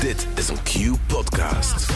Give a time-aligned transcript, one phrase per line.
[0.00, 1.86] Dit is een Q-podcast.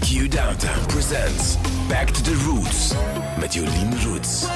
[0.00, 1.56] Q Downtown presents
[1.88, 2.92] Back to the Roots
[3.38, 4.46] met Jolien Roots.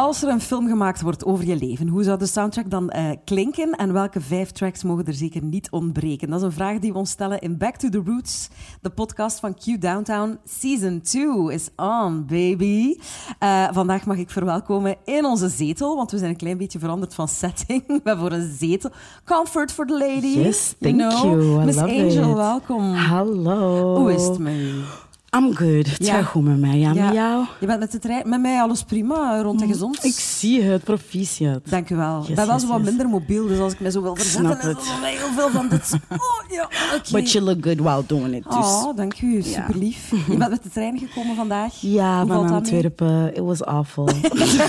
[0.00, 3.10] Als er een film gemaakt wordt over je leven, hoe zou de soundtrack dan eh,
[3.24, 6.30] klinken en welke vijf tracks mogen er zeker niet ontbreken?
[6.30, 8.48] Dat is een vraag die we ons stellen in Back to the Roots,
[8.80, 10.38] de podcast van Q Downtown.
[10.44, 12.96] Season 2 is on, baby.
[13.38, 17.14] Eh, vandaag mag ik verwelkomen in onze zetel, want we zijn een klein beetje veranderd
[17.14, 17.86] van setting.
[17.86, 18.90] We hebben voor een zetel.
[19.24, 20.38] Comfort for the lady.
[20.38, 21.10] Yes, thank you.
[21.10, 21.22] Know.
[21.22, 21.62] you.
[21.62, 22.36] I Miss Angel, it.
[22.36, 22.94] welkom.
[22.94, 23.96] Hallo.
[23.96, 25.08] Hoe is het met?
[25.36, 25.86] I'm good.
[25.90, 26.14] Het Ja.
[26.14, 26.78] gaat goed met mij.
[26.78, 27.44] Ja, met jou?
[27.60, 28.28] Je bent met de trein.
[28.28, 30.04] Met mij alles prima, rond en gezond.
[30.04, 31.60] Ik zie het, proficiat.
[31.68, 32.20] Dank u wel.
[32.20, 32.88] ik Yes, ben wel yes, zo wat yes.
[32.88, 35.00] minder mobiel, dus als ik me zo wil verzetten, snap het.
[35.00, 35.90] mij heel veel van dit.
[36.10, 36.68] Oh, ja.
[37.12, 38.42] But you look good while doing it.
[38.44, 38.54] Dus.
[38.54, 39.42] Oh, dank u.
[39.42, 40.10] Super lief.
[40.10, 41.74] Je bent met de trein gekomen vandaag.
[42.00, 42.50] Ja, van dat?
[42.50, 43.34] Antwerpen.
[43.34, 44.08] It was awful.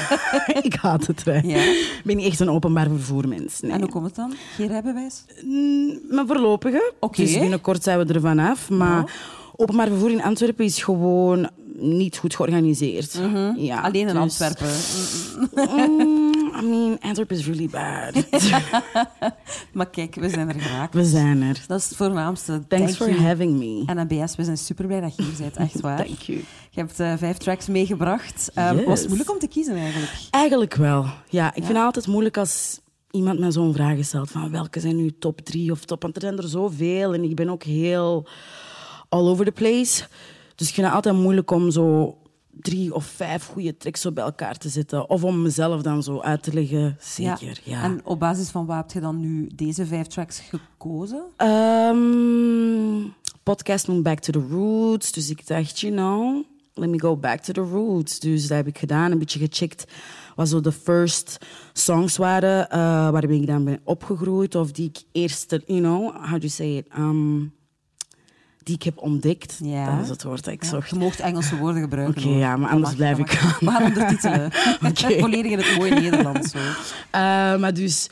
[0.61, 1.25] ik haat het.
[1.25, 1.33] Hè.
[1.43, 1.57] Ja.
[1.61, 3.59] Ik ben niet echt een openbaar vervoermens.
[3.61, 3.71] Nee.
[3.71, 4.33] En hoe komt het dan?
[4.55, 5.23] Geen rijbewijs?
[5.45, 6.93] Mm, Mijn voorlopige.
[6.99, 7.21] Oké.
[7.21, 8.69] Dus binnenkort zijn we er vanaf.
[8.69, 9.03] Maar
[9.61, 13.13] openbaar vervoer in Antwerpen is gewoon niet goed georganiseerd.
[13.13, 13.71] ja, Mhm.
[13.85, 14.69] Alleen in dus- Antwerpen.
[15.51, 16.31] Mm,
[16.61, 18.13] I mean, Antwerp is really bad.
[19.73, 20.93] Maar kijk, we zijn er geraakt.
[20.93, 21.63] we zijn er.
[21.67, 22.51] Dat is het voornaamste.
[22.67, 23.27] Thanks Thank for you.
[23.29, 23.83] having me.
[23.85, 25.55] En NBS, we zijn super blij dat je hier bent.
[25.57, 26.05] Echt waar.
[26.05, 26.37] Thank you.
[26.69, 28.51] Je hebt eh, vijf tracks meegebracht.
[28.57, 28.85] Um, Yes.
[28.85, 30.11] Was het moeilijk om te kiezen eigenlijk?
[30.29, 31.05] Eigenlijk wel.
[31.29, 32.79] Ja, ik vind het altijd moeilijk als
[33.11, 36.01] iemand mij zo'n vraag stelt van welke zijn nu top drie of top...
[36.01, 38.27] Want er zijn er zoveel en ik ben ook heel
[39.11, 40.03] all over the place.
[40.55, 42.17] Dus ik vind het altijd moeilijk om zo
[42.51, 45.09] drie of vijf goede tracks zo bij elkaar te zetten.
[45.09, 46.97] Of om mezelf dan zo uit te leggen.
[46.99, 47.83] Zeker, ja.
[47.83, 51.23] En op basis van wat heb je dan nu deze vijf tracks gekozen?
[51.37, 53.09] Ehm,
[53.43, 55.11] podcast noemt Back to the Roots.
[55.11, 58.19] Dus ik dacht, you know, let me go back to the roots.
[58.19, 59.91] Dus dat heb ik gedaan, een beetje gecheckt
[60.35, 61.37] wat zo de first
[61.73, 64.55] songs waren eh waarmee ik dan ben opgegroeid.
[64.55, 66.85] Of die ik eerst, you know, how do you say it?
[66.97, 67.53] Um,
[68.63, 69.59] die ik heb ontdekt.
[69.63, 69.95] Ja.
[69.95, 70.89] Dat is het woord dat ik zocht.
[70.89, 72.21] Je mocht Engelse woorden gebruiken.
[72.23, 73.39] Oké, ja, maar anders blijf ik mag.
[73.39, 73.55] gaan.
[73.59, 74.45] We gaan ondertitelen.
[74.89, 75.19] Oké.
[75.19, 76.53] Volledig in het mooie Nederlands.
[77.11, 77.21] Eh,
[77.57, 78.09] maar dus,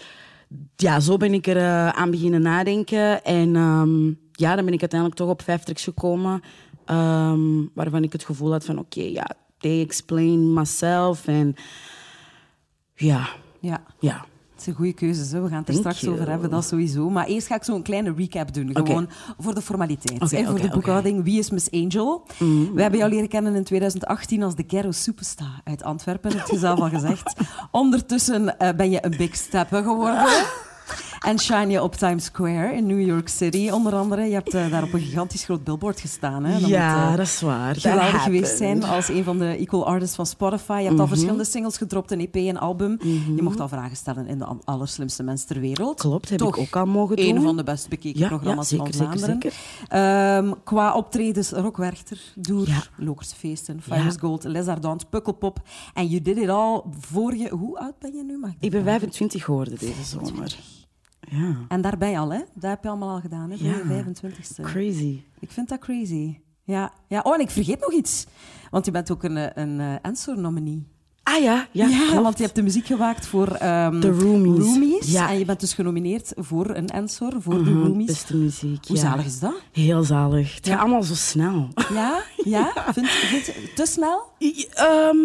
[0.76, 3.24] ja, zo ben ik er eh, aan beginnen nadenken.
[3.24, 6.42] En ehm, ja, dan ben ik uiteindelijk toch op vijf tracks gekomen.
[6.86, 7.40] ehm,
[7.74, 11.28] waarvan ik het gevoel had van, oké, ja, they explain myself.
[11.28, 11.56] En
[12.96, 14.26] ja, Ja, ja.
[14.60, 15.32] Het zijn goede keuzes.
[15.32, 15.42] Hè.
[15.42, 16.14] We gaan het er Thank straks you.
[16.14, 17.10] over hebben, dat sowieso.
[17.10, 18.70] Maar eerst ga ik zo een kleine recap doen.
[18.74, 20.32] Gewoon voor de formaliteit.
[20.32, 20.64] Hè, voor de.
[20.64, 20.70] Mm.
[20.70, 21.24] boekhouding.
[21.24, 22.26] Wie is Miss Angel?
[22.74, 26.38] We hebben jou leren kennen in 2018 als de ghetto superstar uit Antwerpen.
[26.38, 27.34] Heb je zelf al gezegd.
[27.72, 30.28] Ondertussen eh, ben je een big stepper geworden.
[31.20, 34.24] En shine je op Times Square in New York City, onder andere.
[34.24, 36.44] Je hebt eh, daar op een gigantisch groot billboard gestaan.
[36.44, 36.58] Hè?
[36.58, 36.60] Ja,
[37.04, 37.76] moet, eh, dat is waar.
[37.76, 40.74] Geweldig geweest zijn als een van de equal artists van Spotify.
[40.78, 41.02] Je hebt Mhm.
[41.02, 42.98] al verschillende singles gedropt, een EP, een album.
[43.36, 46.00] Je mocht al vragen stellen in de allerslimste mens ter wereld.
[46.00, 47.36] Klopt, heb Toch ik ook al mogen doen.
[47.36, 49.52] Een van de best bekeken Ja, programma's ja, zeker, van zeker,
[49.88, 50.48] Vlaanderen.
[50.48, 52.84] Ehm, qua optredens, Rock Werchter, Doer, Ja.
[52.98, 54.16] Lokerse Feesten, Fires.
[54.20, 55.60] Gold, Les Ardentes, Pukkelpop.
[55.94, 57.50] En you did it all voor je...
[57.50, 58.38] Hoe oud ben je nu?
[58.38, 58.84] Mag ik ben vragen?
[58.90, 60.58] 25 geworden deze zomer.
[61.20, 62.40] Ja, En daar ben je al, hè?
[62.54, 63.58] Dat heb je allemaal al gedaan, hè?
[63.58, 63.76] Voor Ja.
[63.76, 64.62] je 25ste.
[64.62, 65.22] crazy.
[65.40, 66.38] Ik vind dat crazy.
[66.64, 66.92] Ja.
[67.08, 67.20] ja.
[67.24, 68.26] Oh, en ik vergeet nog iets.
[68.72, 70.88] Want je bent ook een, een eh, Ensor-nominee.
[71.24, 75.12] Ah ja, ja, Ja, want je hebt de muziek gemaakt voor ehm, De Roomies.
[75.12, 75.30] Ja.
[75.30, 78.06] En je bent dus genomineerd voor een Ensor, voor de Mhm, Roomies.
[78.08, 79.02] Beste muziek, Hoe ja.
[79.02, 79.62] zalig is dat?
[79.72, 80.56] Heel zalig.
[80.56, 80.72] Het Ja.
[80.74, 81.68] gaat allemaal zo snel.
[81.94, 82.22] Ja?
[82.44, 82.72] Ja?
[82.94, 84.22] Vind, vind je te snel?
[84.40, 85.18] I- ehm,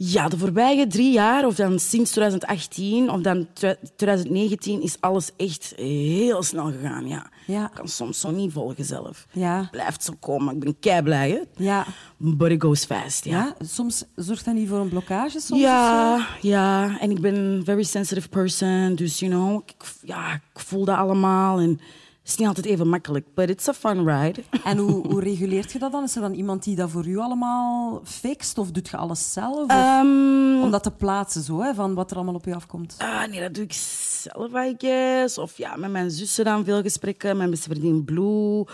[0.00, 3.66] ja, de voorbije drie jaar, of dan sinds 2018 of dan tw-
[3.96, 7.08] 2019, is alles echt heel snel gegaan.
[7.08, 7.30] Ja.
[7.46, 7.64] Ja.
[7.64, 9.26] Ik kan soms zo niet volgen zelf.
[9.32, 9.68] Ja.
[9.70, 10.54] Blijft zo komen.
[10.54, 11.64] Ik ben kei blij, hè?
[11.64, 11.86] Ja.
[12.16, 13.54] But it goes fast, ja.
[13.58, 13.66] ja.
[13.66, 15.60] Soms zorgt dat niet voor een blokkage soms?
[15.60, 20.60] Ja, ja, en ik ben een very sensitive person, dus you know, ik, ja, ik
[20.60, 21.80] voel dat allemaal en
[22.28, 24.42] is niet altijd even makkelijk, but it's a fun ride.
[24.64, 26.02] En hoe, hoe reguleert je dat dan?
[26.02, 28.58] Is er dan iemand die dat voor u allemaal fixt?
[28.58, 29.68] Of doet je alles zelf?
[29.68, 32.94] Ehm, om dat te plaatsen, zo, hè, van wat er allemaal op je afkomt?
[32.98, 35.38] Ah, nee, dat doe ik zelf, I guess.
[35.38, 37.36] Of ja, met mijn zussen dan veel gesprekken.
[37.36, 38.66] Mijn beste vriendin Blue.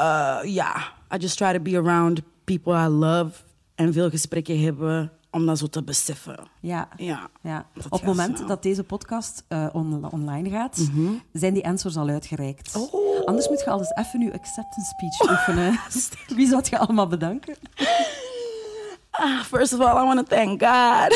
[0.00, 0.76] Uh, ja,
[1.14, 3.30] I just try to be around people I love.
[3.74, 6.38] En veel gesprekken hebben om dat zo te beseffen.
[6.60, 6.88] Ja.
[6.96, 7.28] Ja.
[7.42, 7.66] Ja.
[7.84, 10.88] Op het moment dat deze podcast eh, on- online gaat,
[11.32, 12.76] zijn die answers al uitgereikt.
[12.76, 13.26] Oh.
[13.26, 15.78] Anders moet je alles even je acceptance speech oefenen.
[16.38, 17.56] Wie zou je allemaal bedanken?
[19.10, 21.10] Ah, first of all, I want to thank God.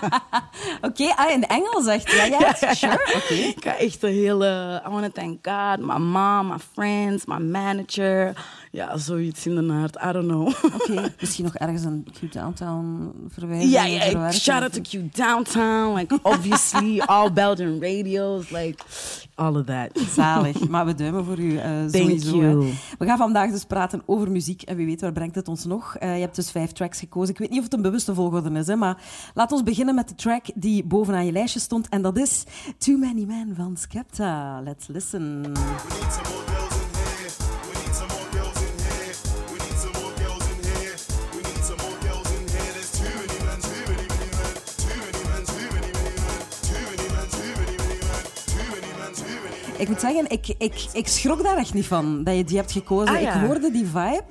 [0.90, 2.12] Oké, ah, in Engels echt.
[2.12, 2.92] Ja, ja, sure.
[3.16, 3.34] Oké.
[3.34, 4.82] Ik ga echt een hele...
[4.86, 8.32] I want to thank God, my mom, my friends, my manager.
[8.72, 9.96] Ja, zoiets in de aard.
[10.04, 10.48] I don't know.
[10.80, 13.72] Oké, misschien nog ergens een Q Downtown verwijzing.
[13.72, 15.94] Ja, ja, verwerken, shout out to Q Downtown.
[15.94, 18.50] Like, obviously, all Belgian radios.
[18.50, 18.84] Like,
[19.34, 19.90] all of that.
[20.14, 22.40] Zalig, maar we duimen voor u eh sowieso.
[22.40, 22.48] hè.
[22.48, 22.72] you.
[22.98, 25.96] We gaan vandaag dus praten over muziek en wie weet waar brengt het ons nog.
[25.96, 27.30] Eh, je hebt dus vijf tracks gekozen.
[27.30, 29.02] Ik weet niet of het een bewuste volgorde is, hè, maar
[29.34, 32.44] laat ons beginnen met de track die bovenaan je lijstje stond en dat is
[32.78, 34.60] Too Many Men van Skepta.
[34.64, 35.52] Let's listen.
[49.82, 52.72] Ik moet zeggen, ik, ik, ik schrok daar echt niet van dat je die hebt
[52.72, 53.14] gekozen.
[53.14, 53.34] Ah, ja.
[53.34, 54.22] Ik hoorde die vibe.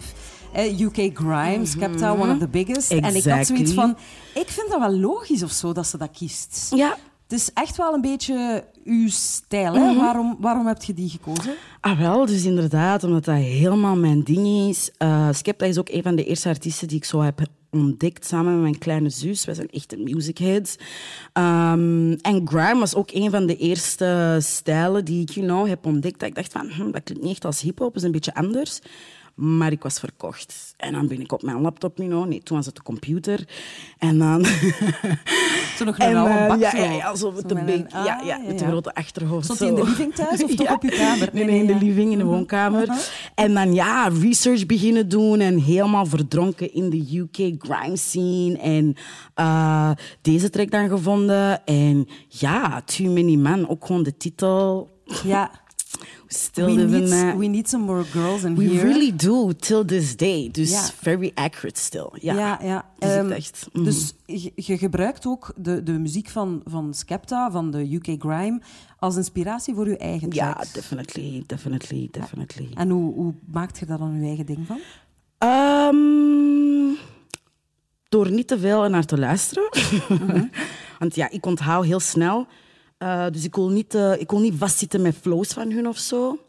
[0.53, 2.92] Eh, UK Grime, Skepta, one of the biggest.
[2.92, 3.98] En ik had zoiets van,
[4.33, 6.71] ik vind dat wel logisch of zo dat ze dat kiest.
[6.75, 6.98] Ja.
[7.31, 9.74] Het is echt wel een beetje uw stijl.
[9.74, 9.95] Hè?
[9.95, 11.54] waarom, waarom heb je die gekozen?
[11.81, 14.92] Ah, wel, dus inderdaad, omdat dat helemaal mijn ding is.
[14.98, 17.39] Eh Skepta is ook een van de eerste artiesten die ik zo heb
[17.69, 19.45] ontdekt samen met mijn kleine zus.
[19.45, 20.75] Wij zijn echte musicheads.
[21.33, 25.86] Ehm en grime was ook een van de eerste stijlen die ik you know, heb
[25.86, 26.19] ontdekt.
[26.19, 28.80] Dat ik dacht van, hm, dat klinkt niet echt als hip-hop, is een beetje anders.
[29.36, 30.74] Maar ik was verkocht.
[30.78, 32.28] En dan ben ik op mijn laptop, you know.
[32.28, 33.48] nee, toen was het de computer.
[33.98, 34.45] En dan...
[35.78, 38.22] Zo nog En, een oude eh, bak ja, ja, ja, zo met de ah, ja,
[38.24, 39.44] ja, met de grote achterhoofd.
[39.44, 39.66] Stond zo.
[39.66, 41.30] die in de living thuis of toch op je kamer?
[41.33, 42.88] Nee, nee, in de living, in de woonkamer.
[43.36, 48.57] En dan ja, research beginnen doen en helemaal verdronken in de UK grime scene.
[48.57, 48.95] En
[49.33, 49.92] eh,
[50.22, 51.66] deze track dan gevonden.
[51.66, 54.89] En ja, Too Many Men, ook gewoon de titel.
[55.24, 55.51] Ja.
[56.33, 57.36] Still We need, that.
[57.38, 58.81] we need some more girls in We here.
[58.88, 60.50] really do, till this day.
[60.51, 60.81] Dus Ja.
[61.01, 62.10] very accurate still.
[62.13, 62.86] Ja, Ja, ja.
[63.00, 63.28] Dus Ehm,
[63.74, 63.83] mhm.
[63.83, 64.13] Dus
[64.56, 68.62] je, gebruikt ook de, de muziek van, van Skepta, van de UK Grime,
[69.00, 70.72] als inspiratie voor je eigen Ja, tracks.
[70.72, 72.69] definitely, definitely, definitely.
[72.74, 74.80] En hoe, hoe maakt je daar dan je eigen ding van?
[75.38, 76.98] Ehm,
[78.10, 79.69] door niet te veel naar te luisteren.
[81.00, 82.48] Want ja, ik onthoud heel snel.
[83.01, 85.98] Eh, dus ik wil, niet, eh, ik wil niet vastzitten met flows van hun of
[85.98, 86.39] zo.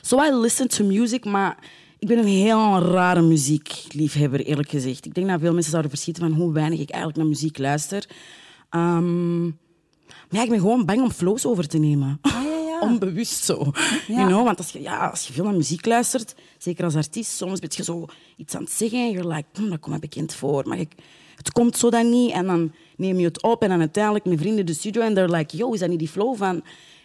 [0.00, 1.58] So I listen to music, maar
[1.98, 5.06] ik ben een heel rare muziekliefhebber, eerlijk gezegd.
[5.06, 8.08] Ik denk dat veel mensen zouden verschieten van hoe weinig ik eigenlijk naar muziek luister.
[8.68, 12.18] Ehm, maar ja, ik ben gewoon bang om flows over te nemen.
[12.20, 12.80] Ah, ja, ja.
[12.88, 13.72] Onbewust zo.
[14.06, 14.44] You know?
[14.44, 17.70] Want als je, ja, als je veel naar muziek luistert, zeker als artiest, soms ben
[17.72, 18.06] je zo
[18.36, 20.68] iets aan het zeggen en you're like, hm, dat komt me bekend voor.
[20.68, 20.94] Maar ik,
[21.40, 24.38] het komt zo dan niet en dan neem je het op en dan uiteindelijk mijn
[24.38, 26.62] vrienden de studio en they're like, yo, is dat niet die flow van...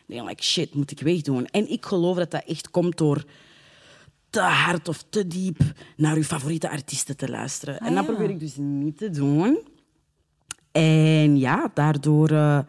[0.07, 1.45] Dan like, shit, moet ik wegdoen.
[1.45, 3.23] En ik geloof dat dat echt komt door
[4.29, 5.59] te hard of te diep
[5.97, 7.79] naar je favoriete artiesten te luisteren.
[7.79, 8.11] en dat ja.
[8.11, 9.59] probeer ik dus niet te doen.
[10.71, 12.59] En ja, daardoor eh,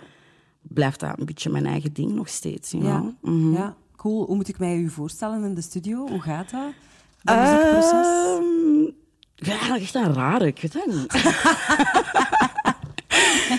[0.61, 2.71] blijft dat een beetje mijn eigen ding nog steeds.
[2.71, 3.15] You Ja.
[3.21, 3.53] Mhm.
[3.53, 4.27] ja, cool.
[4.27, 6.09] Hoe moet ik mij u voorstellen in de studio?
[6.09, 6.73] Hoe gaat dat?
[7.23, 7.37] Dat
[9.39, 9.69] muziekproces?
[9.69, 11.15] Ehm, ja, echt een rare, ik weet dat niet.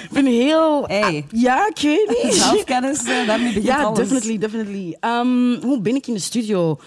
[0.03, 0.87] ik ben heel...
[0.87, 1.25] Hey.
[1.31, 2.33] Ja, ik weet niet.
[2.43, 3.97] Zelfkennis, eh, daarmee begint Ja, alles.
[3.99, 4.97] definitely, definitely.
[4.99, 6.79] Ehm, hoe ben ik in de studio?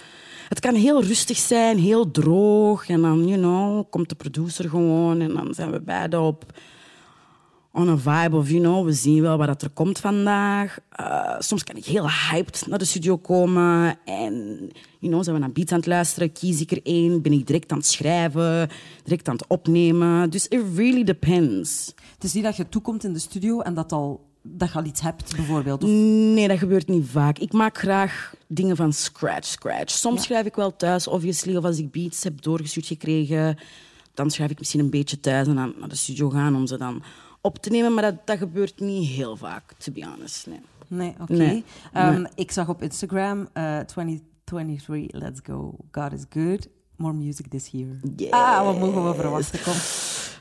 [0.49, 2.89] Het kan heel rustig zijn, heel droog.
[2.89, 6.45] En dan, you know, komt de producer gewoon en dan zijn we beiden op
[7.73, 10.79] on a vibe of, you know, we zien wel wat dat er komt vandaag.
[10.91, 14.35] Eh, soms kan ik heel hyped naar de studio komen en,
[14.99, 17.47] you know, zijn we naar beats aan het luisteren, kies ik er één, ben ik
[17.47, 18.69] direct aan het schrijven,
[19.05, 20.31] direct aan het opnemen.
[20.31, 21.95] Dus it really depends.
[22.15, 24.85] Het is niet dat je toekomt in de studio en dat, al, dat je al
[24.85, 25.85] iets hebt, bijvoorbeeld.
[25.85, 27.39] Of, Nee, dat gebeurt niet vaak.
[27.39, 29.93] Ik maak graag dingen van scratch, scratch.
[29.93, 31.57] Soms schrijf ik wel thuis, obviously.
[31.57, 33.59] Of als ik beats heb doorgestuurd gekregen,
[34.15, 36.79] dan schrijf ik misschien een beetje thuis en dan naar de studio gaan om ze
[36.79, 37.03] dan
[37.41, 37.95] op te nemen.
[37.95, 40.47] Maar dat, dat gebeurt niet heel vaak, to be honest.
[40.47, 40.61] Nee.
[40.89, 41.33] Nee, oké.
[41.33, 41.65] Nee.
[41.93, 42.31] Ehm, Nee.
[42.35, 46.69] Ik zag op Instagram eh 2023, let's go, God is good.
[46.97, 47.89] More music this year.
[48.17, 48.31] Yes.
[48.31, 49.63] Ah, wat mogen we verwachten?
[49.63, 49.73] Kom.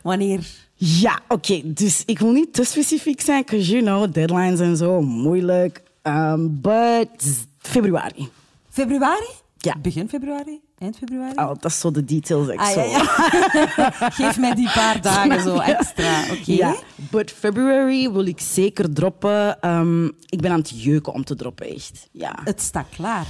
[0.04, 0.48] Wanneer?
[0.76, 1.62] Ja, oké.
[1.74, 5.84] Dus ik wil niet te specifiek zijn, because you know, deadlines en zo, moeilijk.
[6.04, 8.30] Um, but februari.
[8.70, 9.28] Februari?
[9.58, 9.76] Ja.
[9.82, 10.62] Begin februari?
[10.80, 11.34] Eind februari?
[11.36, 12.48] Oh, dat is zo de details.
[12.48, 12.80] ik Ah, zo.
[12.82, 14.10] ja, ja.
[14.20, 16.52] Geef mij die paar dagen zo extra, oké?
[16.52, 19.62] Ja, but February wil ik zeker droppen.
[19.62, 22.08] Ehm, ik ben aan het jeuken om te droppen, echt.
[22.12, 22.36] Ja.
[22.44, 23.26] Het staat klaar.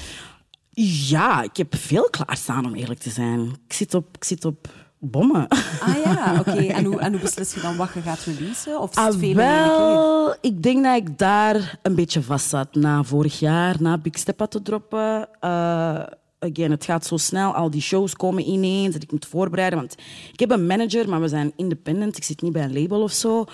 [1.10, 3.42] ja, ik heb veel klaarstaan om eerlijk te zijn.
[3.68, 4.68] Ik zit op, ik zit op
[5.00, 5.48] bommen.
[5.80, 6.52] Ah ja, oké.
[6.52, 8.80] En, hoe, en hoe beslis je dan wat je gaat releasen?
[8.82, 12.76] Of is het Ah, veel wel, ik denk dat ik daar een beetje vast zat
[12.76, 15.28] na vorig jaar, na Big Step te droppen.
[15.40, 16.04] eh,
[16.40, 17.54] again, het gaat zo snel.
[17.54, 19.80] Al die shows komen ineens en ik moet voorbereiden.
[19.80, 19.96] Want
[20.34, 22.18] ik heb een manager, maar we zijn independent.
[22.18, 23.46] Ik zit niet bij een label of zo.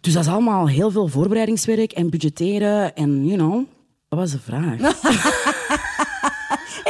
[0.00, 2.94] Dus dat is allemaal heel veel voorbereidingswerk en budgetteren.
[2.94, 3.64] En, you know,
[4.08, 4.78] wat was de vraag?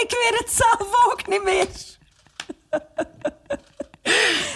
[0.05, 1.69] Ik weet het zelf ook niet meer.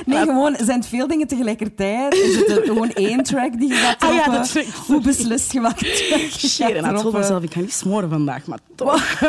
[0.06, 2.14] Nee, gewoon, zijn het veel dingen tegelijkertijd?
[2.14, 5.52] Is het er gewoon één track die je gaat Ah ja, dat ik- Hoe beslist
[5.52, 9.20] je je Shit, en dat mezelf, ik ga niet smoren vandaag, maar toch.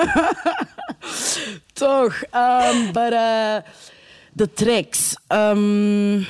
[1.73, 2.23] toch.
[2.35, 3.55] Um, but, uh,
[4.33, 5.15] de tracks.
[5.27, 6.25] Um,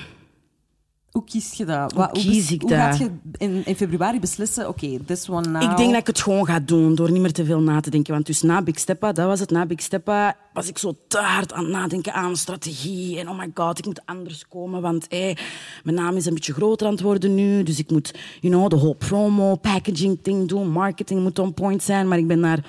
[1.12, 1.94] Hoe kies je dat?
[1.94, 2.80] Wat- hoe, kies bes- ik hoe dat?
[2.80, 5.64] gaat je in, in februari beslissen, oké, this one now...
[5.64, 7.90] Ik denk dat ik het gewoon ga doen door niet meer te veel na te
[7.90, 8.14] denken.
[8.14, 11.18] Want dus na Big Steppa, dat was het, na Big Steppa was ik zo te
[11.18, 13.20] hard aan het nadenken aan strategie.
[13.20, 15.38] En oh my god, ik moet anders komen, want hey,
[15.84, 17.64] mijn naam is een beetje groter aan het worden nu.
[17.64, 21.84] Dus ik moet, you know, de whole promo, packaging ding doen, marketing moet on point
[21.84, 22.08] zijn.
[22.08, 22.66] Maar ik ben daar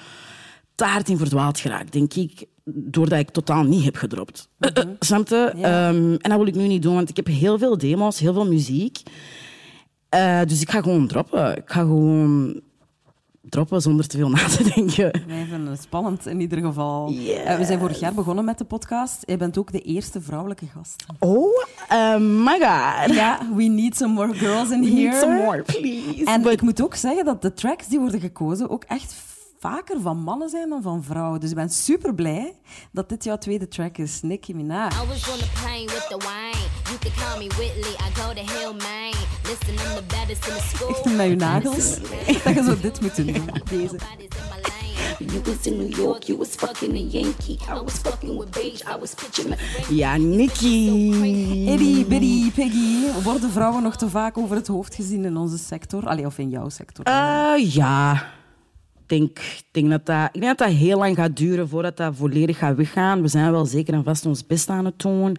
[0.75, 2.47] te hard in verdwaald geraakt, denk ik.
[2.75, 4.49] Doordat ik totaal niet heb gedropt.
[4.59, 5.53] Je?
[5.57, 5.89] Ja.
[5.89, 8.33] Ehm, en dat wil ik nu niet doen, want ik heb heel veel demos, heel
[8.33, 9.03] veel muziek.
[10.09, 11.57] Eh, dus ik ga gewoon droppen.
[11.57, 12.61] Ik ga gewoon
[13.41, 15.23] droppen zonder te veel na te denken.
[15.27, 17.11] Wij vinden het spannend in ieder geval.
[17.11, 17.57] Yes.
[17.57, 19.23] We zijn vorig jaar begonnen met de podcast.
[19.27, 21.05] Jij bent ook de eerste vrouwelijke gast.
[21.19, 23.15] Oh uh, my god.
[23.15, 24.95] Ja, we need some more girls in here.
[24.95, 26.25] Need some more, please.
[26.25, 29.15] En But- ik moet ook zeggen dat de tracks die worden gekozen ook echt
[29.61, 31.41] vaker van mannen zijn dan van vrouwen.
[31.41, 32.55] Dus ik ben super blij
[32.93, 34.89] dat dit jouw tweede track is, Nicki Minaj.
[34.89, 36.69] I was on the plane with the wine.
[36.85, 37.93] You can call me Whitley.
[37.93, 39.15] I go to hell, man.
[39.43, 40.89] Listen, I'm the baddest in the school.
[40.89, 41.99] Echt met je nagels.
[42.45, 43.27] Dat je zo dit moet doen.
[43.71, 43.97] Deze.
[43.97, 45.33] Body's in my lane.
[45.33, 47.59] You was in New York, you was fucking a Yankee.
[47.69, 49.57] I was fucking with Beige, I was pitching a
[49.95, 50.89] Ja, Nicky.
[51.67, 53.23] Itty bitty piggy.
[53.23, 56.07] Worden vrouwen nog te vaak over het hoofd gezien in onze sector?
[56.09, 57.05] Allee, of in jouw sector?
[57.05, 58.39] Eh, ja.
[59.11, 62.17] Ik denk, denk, dat dat, ik denk dat dat heel lang gaat duren voordat dat
[62.17, 63.23] volledig gaat weggaan.
[63.23, 65.37] We zijn wel zeker en vast ons best aan het doen.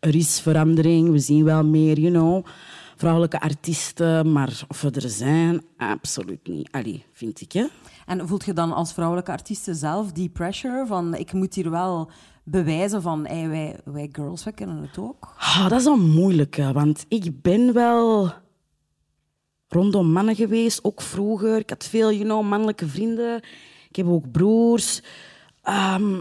[0.00, 1.10] Er is verandering.
[1.10, 2.46] We zien wel meer, you know,
[2.96, 4.32] vrouwelijke artiesten.
[4.32, 6.68] Maar of we er zijn, absoluut niet.
[6.70, 7.66] Allee, vind ik, hè?
[8.06, 12.10] En voelt je dan als vrouwelijke artieste zelf die pressure van ik moet hier wel
[12.44, 15.34] bewijzen van hey, wij, wij girls, wij kunnen het ook?
[15.38, 18.32] Ah, dat is een moeilijke, want ik ben wel
[19.72, 21.56] rondom mannen geweest, ook vroeger.
[21.58, 23.36] Ik had veel, you know, mannelijke vrienden.
[23.88, 25.02] Ik heb ook broers.
[25.62, 26.20] Ehm,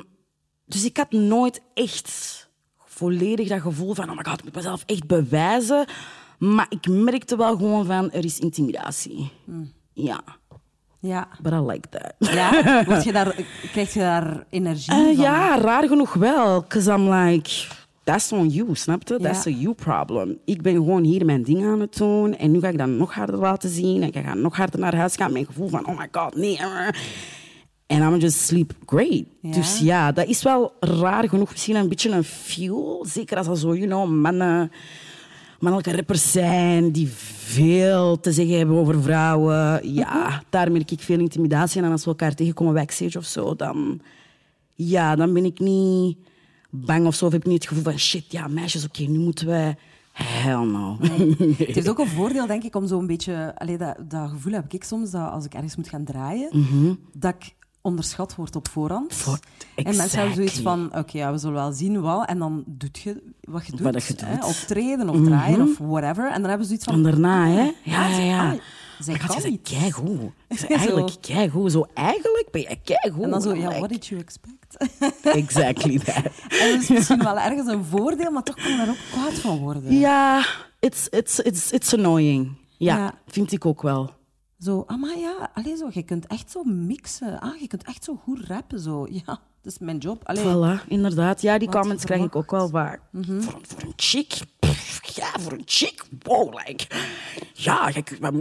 [0.66, 2.50] dus ik had nooit echt
[2.86, 5.86] volledig dat gevoel van, oh my god, ik moet mezelf echt bewijzen.
[6.40, 9.32] Maar ik merkte wel gewoon van, er is intimidatie.
[9.94, 10.22] Ja,
[11.00, 11.28] Ja.
[11.42, 12.34] but I like that.
[12.34, 13.36] Ja, Word je daar,
[13.72, 15.16] krijg je daar energie Eh, van?
[15.18, 16.62] ja, raar genoeg wel.
[16.62, 17.50] Because I'm like,
[18.04, 19.18] that's on you, snap je?
[19.18, 19.56] That's a Ja.
[19.58, 20.38] you problem.
[20.46, 22.38] Ik ben gewoon hier mijn ding aan het doen.
[22.38, 24.02] En nu ga ik dat nog harder laten zien.
[24.02, 25.32] En ik ga nog harder naar huis gaan.
[25.34, 26.60] Mijn gevoel van, oh my god, nee.
[27.88, 29.24] En I'm just sleep great.
[29.42, 29.52] Ja.
[29.52, 31.52] Dus ja, dat is wel raar genoeg.
[31.52, 33.06] Misschien een beetje een fuel.
[33.08, 34.72] Zeker als er zo, you know, mannen...
[35.60, 39.94] Mannelijke rappers zijn die veel te zeggen hebben over vrouwen.
[39.94, 41.82] Ja, daar merk ik veel intimidatie.
[41.82, 44.02] En als we elkaar tegenkomen backstage of zo, dan
[44.74, 46.18] ja, dan ben ik niet
[46.72, 47.26] bang of zo.
[47.26, 49.76] Of heb ik niet het gevoel van shit, ja, meisjes, oké, nu moeten wij.
[50.12, 50.98] Hell no.
[51.58, 53.54] Het heeft ook een voordeel, denk ik, om zo'n beetje...
[53.58, 56.50] Allee, dat, dat gevoel heb ik soms, dat als ik ergens moet gaan draaien,
[57.14, 59.10] dat ik onderschat word op voorhand.
[59.12, 59.20] Mhm.
[59.20, 59.40] Voor-
[59.76, 62.28] En mensen hebben zoiets van, oké, ja, we zullen wel zien wat.
[62.28, 63.82] En dan doet je wat je doet.
[63.82, 64.40] Wat je hè, doet.
[64.40, 64.48] Mhm.
[64.48, 66.32] optreden of draaien of whatever.
[66.32, 66.94] En dan hebben ze zoiets van...
[66.94, 67.62] En daarna, hè?
[67.62, 68.56] ah, Ja, ja, ja.
[69.04, 69.62] Zij Maar kan niet.
[69.70, 70.32] keigoed.
[70.50, 70.68] Zei Zo.
[70.78, 71.72] eigenlijk keigoed.
[71.72, 73.24] Zo, eigenlijk ben je keigoed.
[73.24, 74.60] En dan zo, ja, what did you expect?
[75.44, 76.24] Exactly that.
[76.62, 79.34] en dat is misschien wel ergens een voordeel, maar toch kan je daar ook kwaad
[79.34, 79.94] van worden.
[80.00, 80.46] Ja,
[80.80, 82.52] it's, it's, it's, it's annoying.
[82.78, 83.14] Ja, Ja.
[83.28, 84.10] vind ik ook wel.
[84.60, 87.40] Zo, ah, maar ja, zo, je kunt echt zo mixen.
[87.40, 88.80] Ah, je kunt echt zo goed rappen.
[88.80, 89.08] Zo.
[89.10, 90.22] Ja, dat is mijn job.
[90.24, 91.42] Allee, Voilà, inderdaad.
[91.42, 92.90] Ja, die Wat comments krijg ik ook wel verwacht.
[92.90, 93.00] vaak.
[93.26, 94.34] voor, een- voor een chick?
[94.60, 96.04] Pff, ja, voor een chick?
[96.24, 96.86] Wow, like...
[97.54, 97.92] Ja,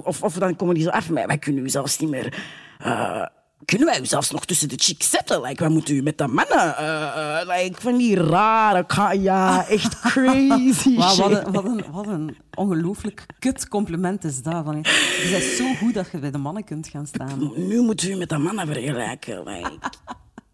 [0.02, 1.26] of, of dan komen die zo af met...
[1.26, 2.42] Wij kunnen u zelfs niet meer...
[2.78, 3.26] eh,
[3.64, 5.40] kunnen wij u zelfs nog tussen de chicks zetten?
[5.40, 6.76] Like, wij moeten u met de mannen...
[6.76, 8.86] eh, eh, like, van die rare...
[9.20, 11.16] Ja, echt crazy shit.
[11.16, 14.64] wat, een, wat, een, wat een ongelooflijk kut compliment is dat.
[14.64, 14.76] Van,
[15.22, 17.52] je bent zo goed dat je bij de mannen kunt gaan staan.
[17.56, 19.42] Nu moet u met de mannen vergelijken.
[19.44, 19.78] Like,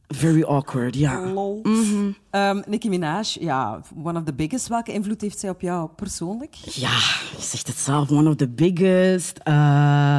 [0.09, 1.27] very awkward, ja.
[1.33, 1.63] Lol.
[2.31, 4.69] Ehm, Nicki Minaj, ja, one of the biggest.
[4.69, 6.55] Welke invloed heeft zij op jou persoonlijk?
[6.55, 6.97] Ja,
[7.37, 9.39] je zegt het zelf, one of the biggest.
[9.39, 10.19] Eh,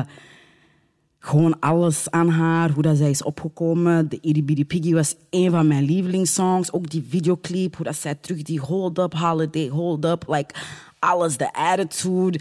[1.20, 4.10] gewoon alles aan haar, hoe dat zij is opgekomen.
[4.10, 6.72] De Itty Bitty Piggy was een van mijn lievelingssongs.
[6.72, 10.24] Ook die videoclip, hoe dat zij terug die hold up, holiday, hold up.
[10.28, 10.56] Like,
[11.00, 12.40] alles, de attitude.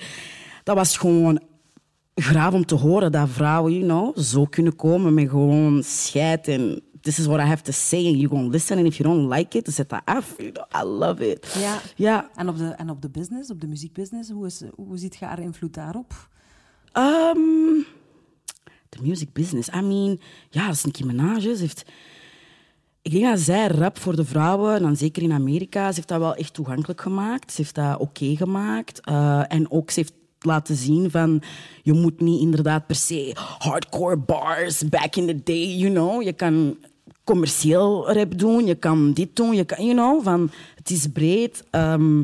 [0.63, 1.41] Dat was gewoon
[2.15, 6.83] graaf om te horen dat vrouwen, you know, zo kunnen komen met gewoon scheid en
[7.07, 9.29] this is what I have to say and you gonna listen and if you don't
[9.29, 10.35] like it, dan zet dat af.
[10.39, 11.55] You know, I love it.
[11.59, 11.81] Ja.
[11.97, 12.31] Ja.
[12.35, 15.25] En op de, en op de business, op de muziekbusiness, hoe, is, hoe ziet je
[15.25, 16.29] haar invloed daarop?
[16.93, 17.87] Um,
[18.89, 19.69] the music business.
[19.69, 20.21] I mean,
[20.51, 21.41] ja, dat is Nicki Minaj.
[21.41, 21.85] Ze heeft...
[23.03, 26.09] Ik denk dat zij rap voor de vrouwen, en dan zeker in Amerika, ze heeft
[26.09, 27.53] dat wel echt toegankelijk gemaakt.
[27.53, 29.01] Ze heeft dat oké gemaakt.
[29.01, 31.43] Eh, en ook, ze heeft laten zien van,
[31.83, 36.23] je moet niet inderdaad per se hardcore bars, back in the day, you know.
[36.23, 36.77] Je kan
[37.27, 41.65] commercieel rap doen, je kan dit doen, je kan, you know, van, het is breed.
[41.71, 42.23] Ehm,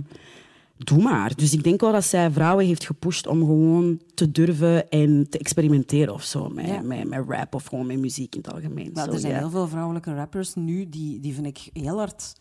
[0.77, 1.35] doe maar.
[1.37, 5.39] Dus ik denk wel dat zij vrouwen heeft gepusht om gewoon te durven en te
[5.39, 6.49] experimenteren of zo.
[6.49, 6.81] Met, Ja.
[6.81, 8.91] met, met rap of gewoon met muziek in het algemeen.
[8.95, 9.39] Zo, er zijn ja.
[9.39, 12.33] heel veel vrouwelijke rappers nu die, die vind ik heel hard...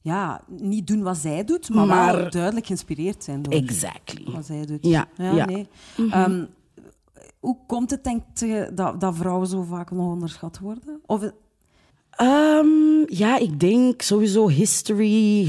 [0.00, 4.32] Ja, niet doen wat zij doet, maar, Maar- duidelijk geïnspireerd zijn door Exactly.
[4.32, 4.86] wat zij doet.
[4.86, 5.32] Ja, ja.
[5.32, 5.46] Mhm.
[5.46, 5.66] nee.
[6.10, 6.44] Ehm,
[7.40, 11.00] hoe komt het, denk je, dat, dat vrouwen zo vaak nog onderschat worden?
[11.06, 11.30] Of,
[12.18, 15.46] Ehm, ja, ik denk sowieso history,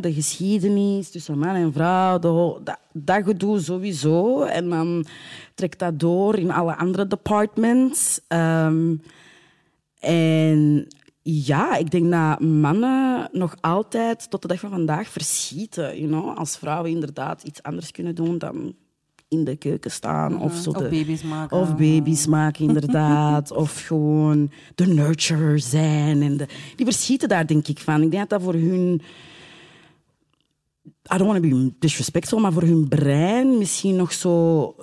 [0.00, 4.42] de geschiedenis tussen man en vrouw, dat, dat gedoe sowieso.
[4.42, 5.06] En dan
[5.54, 8.20] trekt dat door in alle andere departments.
[8.28, 8.96] Ehm,
[10.00, 10.86] en
[11.22, 15.98] ja, ik denk dat mannen nog altijd tot de dag van vandaag verschieten.
[15.98, 16.38] You know?
[16.38, 18.74] Als vrouwen inderdaad iets anders kunnen doen dan
[19.28, 20.40] in de keuken staan.
[20.40, 21.56] Of, zo Of de- baby's maken.
[21.56, 23.50] Of baby's maken, inderdaad.
[23.62, 26.22] of gewoon de nurturer zijn.
[26.22, 28.02] En de, die verschieten daar, denk ik, van.
[28.02, 29.02] Ik denk dat dat voor hun...
[31.14, 34.74] I don't want to be disrespectful, maar voor hun brein misschien nog zo...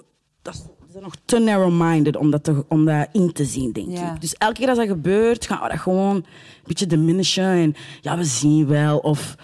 [0.42, 0.62] Dat ze
[0.92, 4.14] zijn nog te narrow-minded om dat, te- om dat in te zien, denk Ja.
[4.14, 4.22] ik.
[4.22, 6.26] Dus elke keer als dat gebeurt, gaan we dat gewoon een
[6.64, 7.44] beetje diminishen.
[7.44, 8.98] En ja, we zien wel.
[8.98, 9.36] Of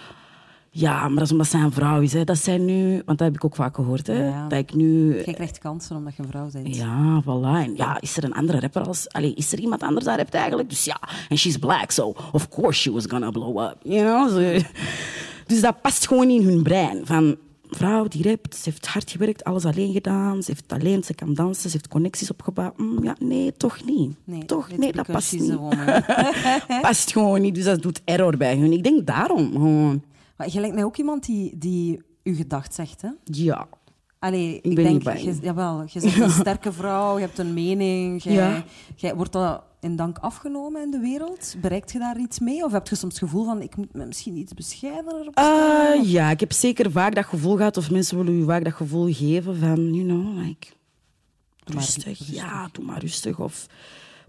[0.74, 2.12] ja, maar dat is omdat zij een vrouw is.
[2.12, 2.24] Hè.
[2.24, 3.02] Dat zijn nu...
[3.04, 4.06] Want dat heb ik ook vaak gehoord.
[4.06, 4.28] Hè.
[4.28, 4.48] Ja.
[4.48, 5.16] Dat ik nu...
[5.16, 6.76] Je krijgt kansen omdat je een vrouw bent.
[6.76, 7.64] Ja, voilà.
[7.66, 9.08] En ja, is er een andere rapper als...
[9.08, 10.68] Allee, is er iemand anders dat rapt eigenlijk?
[10.68, 13.76] Dus ja, en she's black, so of course she was gonna blow up.
[13.82, 14.60] You know?
[15.46, 17.06] Dus dat past gewoon in hun brein.
[17.06, 17.36] Van,
[17.70, 20.42] vrouw die rapt, ze heeft hard gewerkt, alles alleen gedaan.
[20.42, 22.78] Ze heeft talent, ze kan dansen, ze heeft connecties opgebouwd.
[22.78, 24.16] Mm, ja, nee, toch niet.
[24.24, 25.58] Nee, toch, nee, dat past niet.
[26.82, 28.72] past gewoon niet, dus dat doet error bij hun.
[28.72, 30.02] Ik denk daarom gewoon.
[30.42, 33.08] Maar je lijkt mij ook iemand die, die uw gedacht zegt, hè?
[33.24, 33.68] Ja.
[34.18, 38.22] Allee, ik, ben denk, je, jawel, je bent een sterke vrouw, je hebt een mening.
[38.22, 38.64] Jij, Ja.
[38.96, 41.54] jij, wordt dat in dank afgenomen in de wereld?
[41.60, 42.64] Bereikt je daar iets mee?
[42.64, 45.92] Of heb je soms het gevoel van, ik moet me misschien iets bescheidener opstellen?
[45.92, 48.72] Eh, ja, ik heb zeker vaak dat gevoel gehad, of mensen willen u vaak dat
[48.72, 50.66] gevoel geven van, you know, like,
[51.64, 52.04] rustig.
[52.04, 52.34] rustig.
[52.34, 53.38] Ja, doe maar rustig.
[53.38, 53.66] Of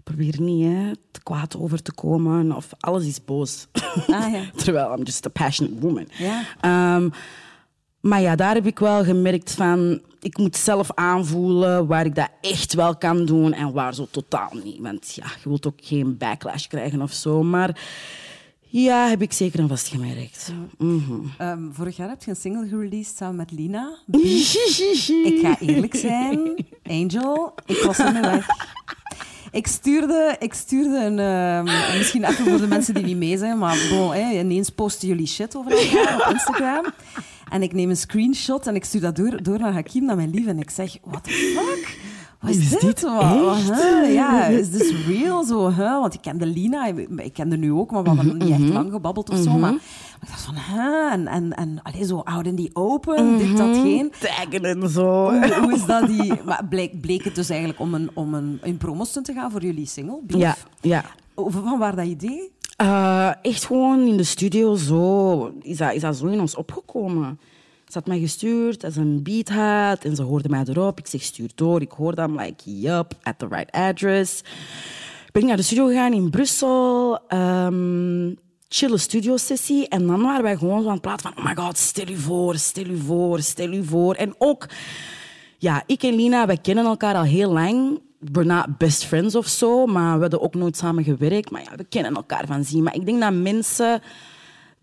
[0.04, 2.52] probeer niet hè, te kwaad over te komen.
[2.52, 3.66] Of alles is boos.
[4.06, 4.42] Ah, ja.
[4.64, 6.08] Terwijl I'm just a passionate woman.
[6.18, 6.44] Ja.
[6.60, 7.08] Ehm,
[8.00, 10.00] maar ja, daar heb ik wel gemerkt van...
[10.20, 14.50] Ik moet zelf aanvoelen waar ik dat echt wel kan doen en waar zo totaal
[14.64, 14.80] niet.
[14.80, 17.42] Want ja, je wilt ook geen backlash krijgen of zo.
[17.42, 17.80] Maar
[18.60, 20.52] ja, heb ik zeker aan vastgemerkt.
[20.78, 21.12] Mhm.
[21.38, 23.98] Ehm, vorig jaar heb je een single gereleased samen met Lina.
[25.24, 28.46] Ik ga eerlijk zijn, Angel, ik was er weg.
[29.54, 31.18] Ik stuurde, ik stuurde een...
[31.18, 35.26] ehm, misschien even voor de mensen die niet mee zijn, maar bon, ineens posten jullie
[35.26, 36.84] shit over elkaar op Instagram.
[37.50, 40.30] En ik neem een screenshot en ik stuur dat door, door naar Hakim, naar mijn
[40.30, 41.98] lief, en ik zeg, what the fuck?
[42.40, 42.80] Wat is, Is dit?
[42.80, 43.22] dit Wat-
[43.56, 44.14] huh?
[44.14, 45.44] Ja, is this real?
[45.44, 46.00] Zo, huh?
[46.00, 46.86] Want ik kende Lina,
[47.16, 49.50] ik, kende nu ook, maar we hadden niet echt lang gebabbeld of zo.
[49.50, 49.80] Maar, maar
[50.24, 51.12] ik dacht van, huh?
[51.12, 54.12] En, en, en allee, zo out in the open, dit, dat, geen.
[54.20, 55.30] Taggen en zo.
[55.30, 56.42] Hoe, hoe is dat die...
[56.44, 59.62] Maar bleek, bleek het dus eigenlijk om een, om een, een promostunt te gaan voor
[59.62, 60.40] jullie single, Beef?
[60.40, 61.04] Ja, ja.
[61.34, 62.52] Van waar dat idee?
[62.76, 67.40] Eh, echt gewoon in de studio zo is dat, is dat zo in ons opgekomen.
[67.88, 70.98] Ze had mij gestuurd als een beat had en ze hoorde mij erop.
[70.98, 71.80] Ik zeg stuur door.
[71.80, 74.42] Ik hoorde hem like yup, at the right address.
[75.32, 77.18] Ben ik naar de studio gegaan in Brussel.
[77.28, 78.32] ehm
[78.68, 81.54] chille studio sessie en dan waren wij gewoon zo aan het praten van oh my
[81.62, 84.14] god, stel u voor, stel u voor, stel u voor.
[84.14, 84.68] En ook
[85.58, 88.00] ja, ik en Lina, wij kennen elkaar al heel lang.
[88.18, 91.50] We're not best friends of zo, maar we hebben ook nooit samen gewerkt.
[91.50, 92.82] Maar ja, we kennen elkaar van zien.
[92.82, 94.02] Maar ik denk dat mensen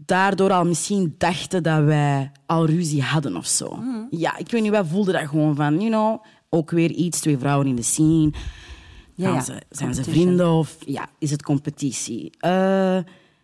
[0.06, 3.80] daardoor al misschien dachten dat wij al ruzie hadden of zo.
[4.10, 7.38] Ja, ik weet niet, wij voelden dat gewoon van, you know, ook weer iets, twee
[7.38, 8.32] vrouwen in de scene.
[9.16, 12.32] Ja, ja, ze, zijn ze vrienden of ja, is het competitie?
[12.40, 12.98] Eh,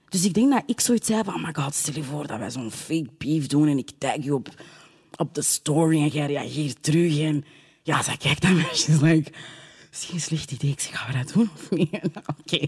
[0.09, 2.39] dus ik denk dat ik zoiets zei van, oh my god, stel je voor dat
[2.39, 4.49] wij zo'n fake beef doen en ik tag je op,
[5.15, 7.19] op de story en jij reageert terug.
[7.19, 7.45] En
[7.83, 9.31] ja, zij kijkt naar mij, she's like,
[9.91, 10.71] is geen slecht idee.
[10.71, 11.99] Ik zeg, gaan we dat doen of niet?
[12.41, 12.67] Oké,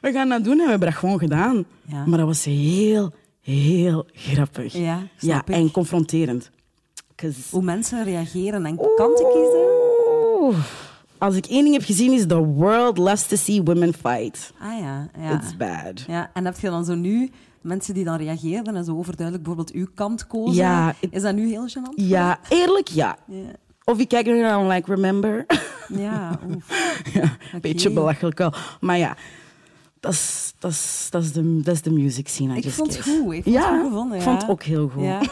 [0.00, 1.64] we gaan dat doen en we hebben dat gewoon gedaan.
[1.86, 2.06] Ja.
[2.06, 4.72] Maar dat was heel, heel grappig.
[4.72, 6.50] Ja, ja en confronterend.
[7.50, 9.66] Hoe mensen reageren en kanten kiezen?
[10.40, 10.58] Oeh.
[11.18, 14.52] Als ik één ding heb gezien, is the world loves to see women fight.
[14.60, 15.32] Ah ja, ja.
[15.42, 16.04] It's bad.
[16.06, 19.76] Ja, en heb je dan zo nu mensen die dan reageerden en zo overduidelijk bijvoorbeeld
[19.76, 20.54] uw kant kozen?
[20.54, 21.94] Ja, Is dat nu heel gênant?
[21.94, 23.16] Ja, eerlijk ja.
[23.84, 25.46] Of ik kijk er naar like, remember?
[25.88, 27.02] ja oef.
[27.14, 28.52] ja, beetje belachelijk wel.
[28.80, 29.16] Maar ja,
[30.00, 32.54] dat is, dat is, dat is, de, dat is de music scene.
[32.54, 33.32] I Ik vond het goed.
[33.32, 34.18] Ik vond ja, het goed gevonden.
[34.18, 34.28] ik ja.
[34.30, 35.02] vond het ook heel goed.
[35.02, 35.22] Ja.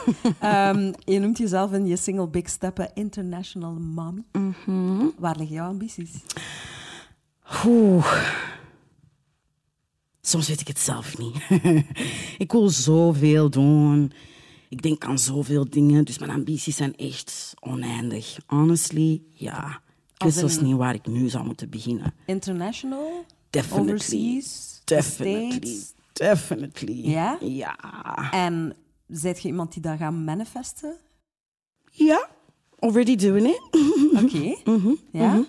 [0.71, 4.23] Ehm, je noemt jezelf in je single Big Steppen International Mommy.
[4.33, 5.07] Mhm.
[5.19, 6.11] Waar liggen jouw ambities?
[7.67, 8.35] Oeh.
[10.21, 11.37] Soms weet ik het zelf niet.
[12.45, 14.13] ik wil zoveel doen.
[14.69, 16.05] Ik denk aan zoveel dingen.
[16.05, 18.39] Dus mijn ambities zijn echt oneindig.
[18.47, 19.81] Honestly, ja.
[20.15, 22.15] Ik weet zelfs niet waar ik nu zou moeten beginnen.
[22.27, 23.25] International?
[23.51, 23.93] Definitely.
[23.95, 24.81] Overseas?
[24.85, 25.81] Definitely.
[26.13, 27.09] Definitely.
[27.11, 27.39] Ja?
[27.41, 27.77] Ja.
[28.33, 28.75] En
[29.09, 30.97] zijt je iemand die dat gaat manifesten?
[31.91, 32.29] Ja.
[32.79, 33.61] Already doing it.
[34.25, 34.57] Oké.
[34.71, 35.45] Mhm, Ja?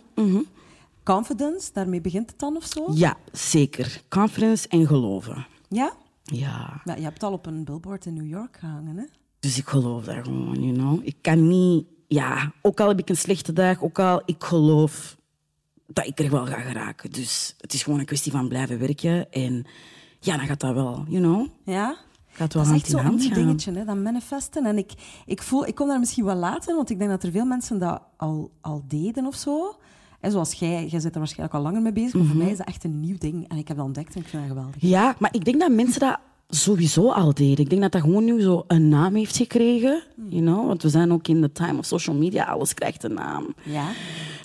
[1.04, 2.86] Confidence, daarmee begint het dan of zo?
[2.94, 4.02] Ja, zeker.
[4.10, 5.48] Confidence en geloven.
[5.70, 5.94] Ja?
[6.24, 6.82] Ja.
[6.86, 9.04] Ja, je hebt al op een billboard in New York gehangen, hè?
[9.40, 11.00] Dus ik geloof daar gewoon, you know.
[11.06, 11.86] Ik kan niet...
[12.08, 15.17] Ja, ook al heb ik een slechte dag, ook al ik geloof
[15.88, 17.12] dat ik er wel ga geraken.
[17.12, 19.32] Dus het is gewoon een kwestie van blijven werken.
[19.32, 19.66] En
[20.20, 21.48] ja, dan gaat dat wel, you know.
[21.64, 21.96] Ja?
[22.30, 24.66] Gaat wel Dat is echt zo'n dingetje, hè, dat manifesten.
[24.66, 24.92] En ik,
[25.26, 27.80] ik, voel, ik kom daar misschien wel later, want ik denk dat er veel mensen
[27.80, 29.76] dat al, al deden of zo.
[30.20, 32.32] En zoals jij, jij zit er waarschijnlijk al langer mee bezig, maar Mhm.
[32.32, 33.48] voor mij is dat echt een nieuw ding.
[33.50, 34.76] En ik heb dat ontdekt en ik vind dat geweldig.
[34.82, 36.20] Ja, maar ik denk dat mensen dat
[36.50, 37.58] sowieso al deden.
[37.64, 40.04] Ik denk dat dat gewoon nu zo een naam heeft gekregen.
[40.30, 40.68] You know?
[40.68, 42.44] Want we zijn ook in de time of social media.
[42.46, 43.54] Alles krijgt een naam.
[43.64, 43.88] Ja?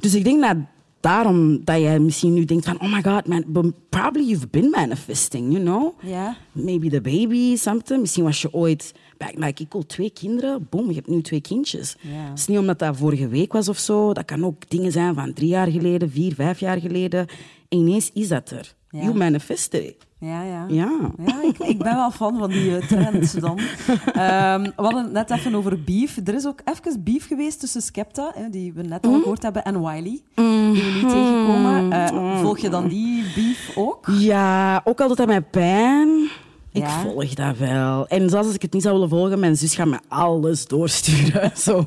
[0.01, 0.57] Dus ik denk dat
[1.03, 2.81] daarom dat jij misschien nu denkt van...
[2.81, 5.93] Oh my god, man, probably you've been manifesting, you know?
[6.03, 6.37] Ja?
[6.53, 8.01] Maybe the baby, something.
[8.01, 8.95] Misschien was je ooit...
[9.19, 10.67] Back, like, ik wil twee kinderen.
[10.71, 11.97] Boom, je hebt nu twee kindjes.
[12.01, 14.13] Het is niet omdat dat vorige week was of zo.
[14.13, 17.27] Dat kan ook dingen zijn van drie jaar geleden, vier, vijf jaar geleden.
[17.69, 18.75] En ineens is dat er.
[18.91, 19.97] You manifested it.
[20.25, 20.65] Ja, ja.
[20.69, 20.91] Ja.
[21.27, 23.59] Ja, ik, ik ben wel fan van die eh, trends dan.
[24.13, 26.17] Ehm, we hadden het net even over beef.
[26.25, 29.81] Er is ook even beef geweest tussen Skepta, die we net al gehoord hebben, en
[29.81, 31.93] Wiley, die we nu tegenkomen.
[31.93, 34.07] Eh, volg je dan die beef ook?
[34.19, 36.31] Ja, ook al doet dat mij pijn.
[36.73, 37.01] Ik Ja?
[37.03, 38.07] volg dat wel.
[38.09, 41.51] En zelfs als ik het niet zou willen volgen, mijn zus gaat me alles doorsturen.
[41.65, 41.87] Zo,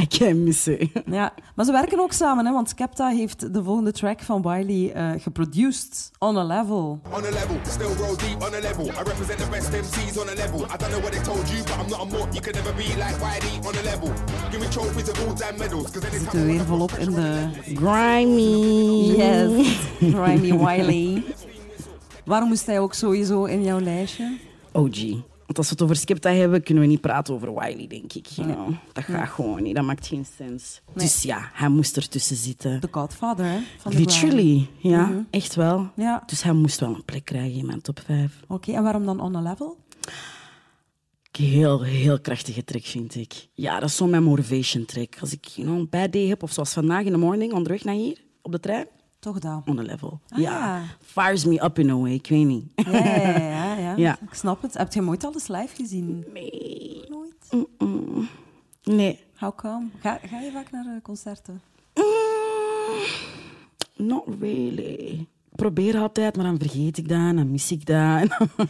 [0.00, 0.90] I can't miss it.
[1.06, 4.92] Ja, maar ze werken ook samen, hè, want Skepta heeft de volgende track van Wiley
[4.92, 7.00] eh geproduced, On a Level.
[7.12, 8.84] On a level, still roll deep on a level.
[8.86, 10.60] I represent the best MCs on a level.
[10.60, 12.28] I don't know what they told you, but I'm not a more.
[12.32, 14.08] You can never be like Whitey on a level.
[14.50, 17.48] Give me trophies and all-time medals, cause Zitten weer volop in de...
[17.74, 19.16] Grimy.
[19.16, 19.50] Yes,
[19.98, 21.22] Grimy Wiley.
[22.24, 24.38] Waarom moest hij ook sowieso in jouw lijstje?
[24.72, 25.00] OG.
[25.46, 28.26] Want als we het over Skepta hebben, kunnen we niet praten over Wiley, denk ik.
[28.26, 28.74] You know?
[28.92, 29.74] Dat gaat gewoon niet.
[29.74, 30.80] Dat maakt geen sens.
[30.94, 32.80] Dus ja, hij moest ertussen zitten.
[32.80, 33.58] The Godfather, hè?
[33.78, 33.98] Van de.
[33.98, 34.68] Literally.
[34.78, 35.90] Ja, echt wel.
[35.96, 36.22] Ja.
[36.26, 38.40] Dus hij moest wel een plek krijgen in mijn top 5.
[38.48, 39.76] Oké, en waarom dan On a Level?
[41.32, 43.48] Heel, heel krachtige track, vind ik.
[43.52, 45.16] Ja, dat is zo'n mijn motivation track.
[45.20, 47.84] Als ik you know, een bad day heb, of zoals vandaag in de morning, onderweg
[47.84, 48.86] naar hier, op de trein,
[49.24, 49.62] Toch dat.
[49.66, 50.20] on a level.
[50.28, 50.50] Ah, ja.
[50.50, 50.82] ja.
[51.00, 52.66] Fires me up in a way, ik weet niet.
[52.74, 53.96] Ja, ja, ja, ja.
[53.96, 54.18] Ja.
[54.30, 54.74] Ik snap het.
[54.74, 56.24] Heb je hem ooit al eens live gezien?
[56.32, 57.04] Nee.
[57.08, 57.68] Nooit.
[58.82, 59.20] Nee.
[59.36, 59.86] How come?
[60.00, 61.60] Ga, ga je vaak naar eh, concerten?
[61.94, 63.04] Mm,
[64.06, 65.26] not really.
[65.50, 67.96] Ik probeer altijd, maar dan vergeet ik dat, en dan mis ik dat.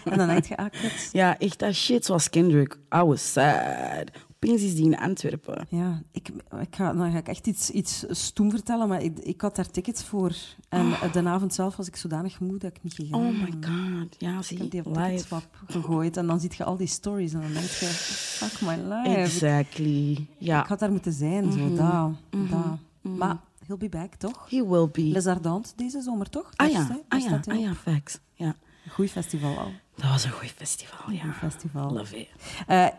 [0.04, 0.66] En dan denk je, ah,
[1.12, 2.78] ja, echt dat shit, zoals Kendrick.
[2.94, 4.10] I was sad.
[4.44, 5.66] Opeens is die in Antwerpen.
[5.68, 6.28] Ja, ik,
[6.60, 9.70] ik ga, dan ga ik echt iets, iets stoem vertellen, maar ik, ik had daar
[9.70, 10.34] tickets voor.
[10.68, 13.50] En eh, de avond zelf was ik zodanig moe dat ik niet gegaan Oh my
[13.50, 14.16] god.
[14.18, 15.40] Ja, Ik zie, heb die live.
[15.66, 19.16] Gegooid en dan zie je al die stories en dan denk je, fuck my life.
[19.20, 20.26] Exactly.
[20.38, 20.62] Ja.
[20.62, 22.78] Ik had daar moeten zijn, zo, daar, daar.
[23.00, 24.50] Maar he'll be back, toch?
[24.50, 25.02] He will be.
[25.02, 26.50] Les Ardentes deze zomer, toch?
[26.56, 28.18] Ah ja, ah ja, ah ja, facts.
[28.34, 28.56] Ja.
[28.88, 29.72] Goeie festival al.
[29.96, 31.32] Dat was een goed festival, ja.
[31.32, 31.90] festival.
[31.92, 32.28] Love it.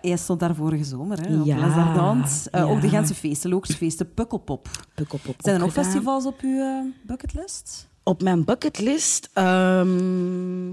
[0.01, 2.49] Hij stond daar vorige zomer, hè, op Ja, Les.
[2.49, 2.65] Eh, ja.
[2.67, 4.67] Ook de Gentse feesten, Looksfeesten, Pukkelpop.
[4.95, 5.91] Pukkelpop Zijn er ook nog gedaan.
[5.91, 7.89] festivals op uw eh, bucketlist?
[8.03, 9.29] Op mijn bucketlist...
[9.33, 10.69] ehm,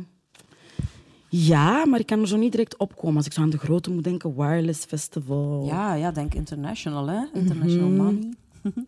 [1.28, 3.16] ja, maar ik kan er zo niet direct opkomen.
[3.16, 5.64] Als ik zo aan de grote moet denken, Wireless Festival.
[5.66, 7.20] Ja, ja, denk international, hè?
[7.34, 7.96] International Mhm.
[8.02, 8.32] money.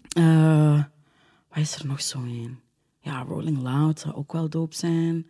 [0.09, 0.83] Eh,
[1.49, 2.59] wat is er nog zo in?
[3.01, 5.27] Ja, Rolling Loud zou ook wel dope zijn.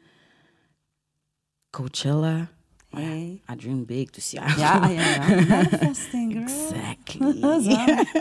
[1.75, 2.49] Coachella.
[2.91, 3.41] Hey.
[3.53, 4.43] I dream big, dus ja.
[4.57, 5.45] Ja, ah, ja, ja.
[5.49, 6.45] Manifesting, girl.
[6.45, 7.41] Exactly.
[7.75, 8.13] Zalig.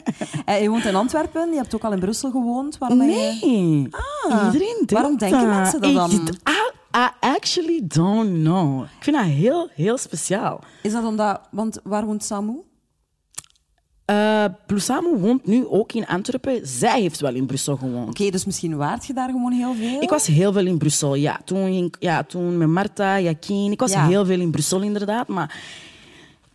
[0.46, 2.78] Eh, je woont in Antwerpen, je hebt ook al in Brussel gewoond.
[2.78, 3.16] Waarom ben je...
[3.16, 3.89] Nee.
[4.46, 5.50] Iedereen denkt Ah, waarom denken dat.
[5.50, 6.38] mensen dat dan?
[6.96, 8.84] I actually don't know.
[8.84, 10.60] Ik vind dat heel, heel speciaal.
[10.82, 11.42] Is dat omdat...
[11.52, 12.62] Want waar woont Samu?
[14.65, 16.60] Blusamo woont nu ook in Antwerpen.
[16.63, 18.10] Zij heeft wel in Brussel gewoond.
[18.10, 20.02] Oké, dus misschien waart je daar gewoon heel veel?
[20.02, 21.39] Ik was heel veel in Brussel, ja.
[21.45, 23.71] Toen, ging, ja, toen met Marta, Jacqueline.
[23.71, 24.08] Ik was Ja.
[24.08, 25.28] heel veel in Brussel, inderdaad.
[25.28, 25.56] Maar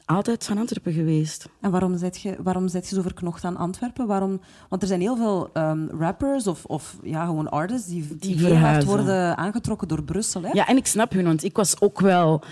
[0.04, 1.48] altijd van Antwerpen geweest.
[1.60, 4.06] En waarom zit je, waarom zit je zo verknocht aan Antwerpen?
[4.06, 8.38] Waarom, want er zijn heel veel ehm, rappers of, of ja, gewoon artists die, die,
[8.84, 10.42] worden aangetrokken door Brussel.
[10.42, 10.50] Hè?
[10.52, 12.42] Ja, en ik snap hun, want ik was ook wel...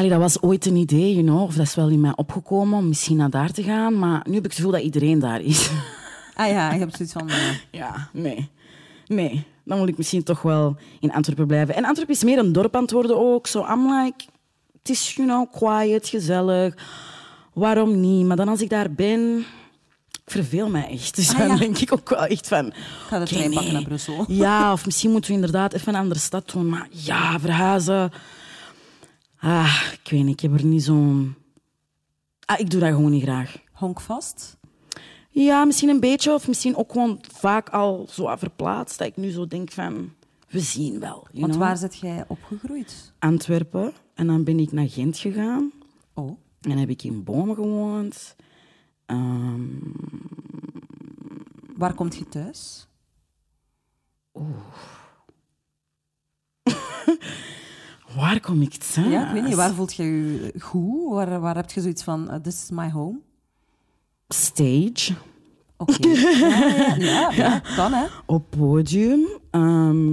[0.00, 2.78] Allee, dat was ooit een idee, you know, of dat is wel in mij opgekomen
[2.78, 3.98] om misschien naar daar te gaan.
[3.98, 5.70] Maar nu heb ik het gevoel dat iedereen daar is.
[6.34, 7.30] Ah ja, je hebt zoiets van...
[7.70, 8.48] Ja, nee.
[9.06, 11.74] Nee, dan moet ik misschien toch wel in Antwerpen blijven.
[11.74, 13.46] En Antwerpen is meer een dorp aan het worden ook.
[13.46, 14.24] Zo, I'm like,
[14.78, 16.74] het is, you know, quiet, gezellig.
[17.52, 18.26] Waarom niet?
[18.26, 19.38] Maar dan als ik daar ben,
[20.24, 21.16] ik verveel mij echt.
[21.16, 21.56] Dus Ah, dan ja.
[21.56, 22.72] denk ik ook wel echt van...
[23.06, 23.72] ga de trein pakken nee.
[23.72, 24.24] naar Brussel.
[24.28, 26.68] Ja, of misschien moeten we inderdaad even een andere stad doen.
[26.68, 28.12] Maar ja, verhuizen...
[29.40, 31.34] Ah, ik weet niet, ik heb er niet zo'n...
[32.44, 33.56] Ah, ik doe dat gewoon niet graag.
[33.72, 34.58] Honkvast.
[35.30, 36.32] Ja, misschien een beetje.
[36.32, 38.98] Of misschien ook gewoon vaak al zo verplaatst.
[38.98, 40.12] Dat ik nu zo denk van,
[40.48, 41.26] we zien wel.
[41.32, 41.56] Want know?
[41.56, 43.12] waar zit jij opgegroeid?
[43.18, 43.92] Antwerpen.
[44.14, 45.72] En dan ben ik naar Gent gegaan.
[46.14, 48.36] Oh, En heb ik in Bomen gewoond.
[49.06, 49.62] Ehm,
[51.76, 52.88] waar komt je thuis?
[58.16, 59.08] Waar kom ik thuis?
[59.08, 59.54] Ja, ik weet niet.
[59.54, 61.10] Waar voelt je je goed?
[61.12, 63.18] Waar, waar heb je zoiets van, eh, this is my home?
[64.28, 65.12] Stage.
[65.76, 66.08] Oké.
[66.18, 68.04] Ja, ja, ja, ja, kan hè.
[68.26, 69.20] Op podium.
[69.50, 70.12] Ehm,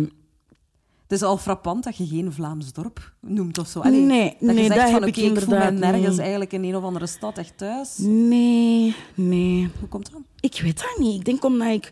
[1.03, 3.79] Het is al frappant dat je geen Vlaams dorp noemt of zo.
[3.79, 6.53] Allee, Nee, dat je nee, zegt dat van, heb ik ik voel me nergens eigenlijk
[6.53, 7.97] in een of andere stad echt thuis.
[7.97, 9.69] nee, nee.
[9.79, 10.21] Hoe komt dat?
[10.39, 11.15] Ik weet dat niet.
[11.15, 11.91] Ik denk omdat ik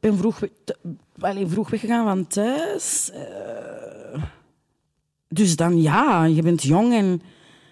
[0.00, 0.76] ben vroeg, te-
[1.18, 3.10] allee, vroeg weggegaan van thuis.
[3.10, 4.22] Eh,
[5.34, 7.22] dus dan ja, je bent jong en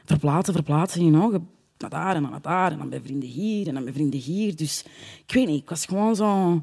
[0.05, 1.43] verplaatsen, verplaatsen, you know.
[1.79, 4.21] Naar daar en dan naar daar en dan bij vrienden hier en dan bij vrienden
[4.21, 4.57] hier.
[4.57, 4.85] Dus
[5.27, 6.63] ik weet niet, ik was gewoon zo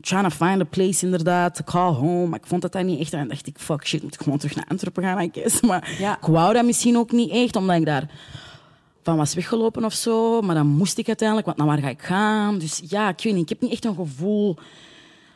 [0.00, 2.26] trying to find a place inderdaad, to call home.
[2.26, 3.12] Maar ik vond dat dat niet echt.
[3.12, 5.60] En dacht ik, fuck shit, moet ik gewoon terug naar Antwerpen gaan, I guess.
[5.68, 6.16] Maar Ja.
[6.16, 8.10] ik wou dat misschien ook niet echt, omdat ik daar
[9.02, 10.40] van was weggelopen of zo.
[10.40, 12.58] Maar dan moest ik uiteindelijk, want naar waar ga ik gaan?
[12.58, 14.56] Dus ja, ik weet niet, ik heb niet echt een gevoel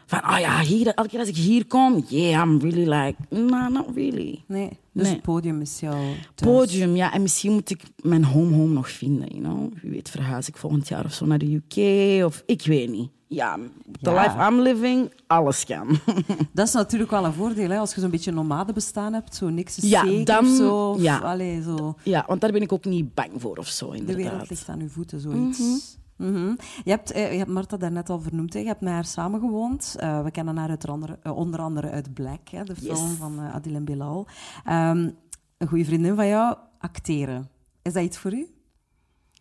[0.07, 3.71] van, ah ja, hier, elke keer als ik hier kom, yeah, I'm really like, nah,
[3.73, 4.45] not really.
[4.47, 5.13] Nee, dus Nee.
[5.13, 6.03] het podium is jouw
[6.35, 6.57] thuis.
[6.57, 7.13] Podium, ja.
[7.13, 9.73] En misschien moet ik mijn home home nog vinden, you know.
[9.83, 13.11] Wie weet verhuis ik volgend jaar of zo naar de UK, of ik weet niet.
[13.29, 13.59] Ja,
[14.01, 14.23] the Ja.
[14.23, 15.99] life I'm living, alles kan.
[16.53, 17.79] Dat is natuurlijk wel een voordeel, hè?
[17.79, 19.35] als je zo'n beetje nomade bestaan hebt.
[19.35, 20.91] Zo niks is Ja, zeker dan- of zo.
[20.91, 21.19] Of, ja.
[21.19, 21.95] allee, zo.
[22.03, 24.25] ja, want daar ben ik ook niet bang voor of zo, De inderdaad.
[24.31, 25.97] wereld ligt aan uw voeten, zoiets.
[26.17, 26.55] Mhm.
[26.85, 28.53] Je, hebt, eh, je hebt Marta daarnet al vernoemd.
[28.53, 28.59] Hè.
[28.61, 29.95] Je hebt met haar samengewoond.
[29.99, 33.17] Eh we kennen haar uit, andere, eh, onder andere uit Black, hè, de film Yes.
[33.19, 34.27] van eh, Adil en Bilal.
[34.65, 35.11] Ehm,
[35.59, 37.49] een goede vriendin van jou, acteren.
[37.83, 38.47] Is dat iets voor u?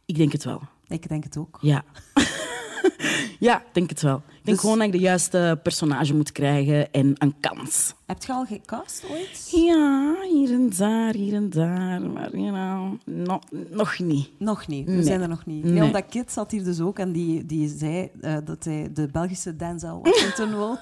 [0.05, 0.61] Ik denk het wel.
[0.87, 1.57] Ik denk het ook.
[1.61, 1.83] Ja.
[3.39, 4.15] ja, ik denk het wel.
[4.15, 7.93] Ik denk Dus- gewoon dat ik de juiste personage moet krijgen en een kans.
[8.05, 9.49] Heb je al gecast ooit?
[9.51, 12.01] Ja, hier en daar, hier en daar.
[12.01, 14.29] Maar, you know, no- nog niet.
[14.39, 14.85] Nog niet.
[14.85, 15.03] We Nee.
[15.03, 15.63] zijn er nog niet.
[15.63, 15.83] Nee, Nee.
[15.83, 19.55] omdat Kit zat hier dus ook en die, die zei eh, dat hij de Belgische
[19.55, 20.77] Denzel Washington wil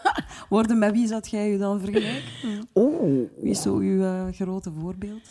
[0.50, 0.80] worden.
[0.80, 2.68] Met wie zou jij je dan vergelijken?
[2.74, 3.30] Oh.
[3.38, 5.30] Wie is zo uw eh, grote voorbeeld?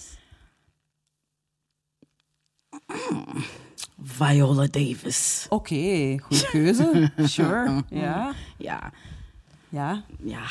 [4.02, 5.46] Viola Davis.
[5.48, 7.12] Oké, goede keuze.
[7.22, 7.82] Sure.
[7.88, 8.32] Ja.
[8.58, 8.92] Ja,
[9.68, 10.02] ja.
[10.22, 10.42] ja.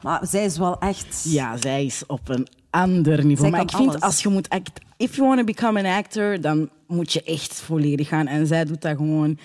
[0.00, 1.24] Maar zij is wel echt...
[1.28, 3.36] Ja, zij is op een ander niveau.
[3.36, 4.00] Zij maar ik vind alles.
[4.00, 7.54] als je moet act, if you want to become an actor, dan moet je echt
[7.54, 8.26] volledig gaan.
[8.26, 9.38] En zij doet dat gewoon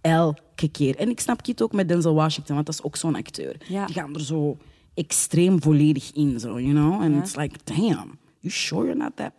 [0.00, 0.96] elke keer.
[0.96, 3.56] En ik snap het ook met Denzel Washington, want dat is ook zo'n acteur.
[3.68, 3.86] Ja.
[3.86, 4.56] Die gaan er zo
[4.94, 7.00] extreem volledig in, zo, you know?
[7.00, 7.18] And Ja.
[7.20, 9.32] it's like, damn, you sure you're not that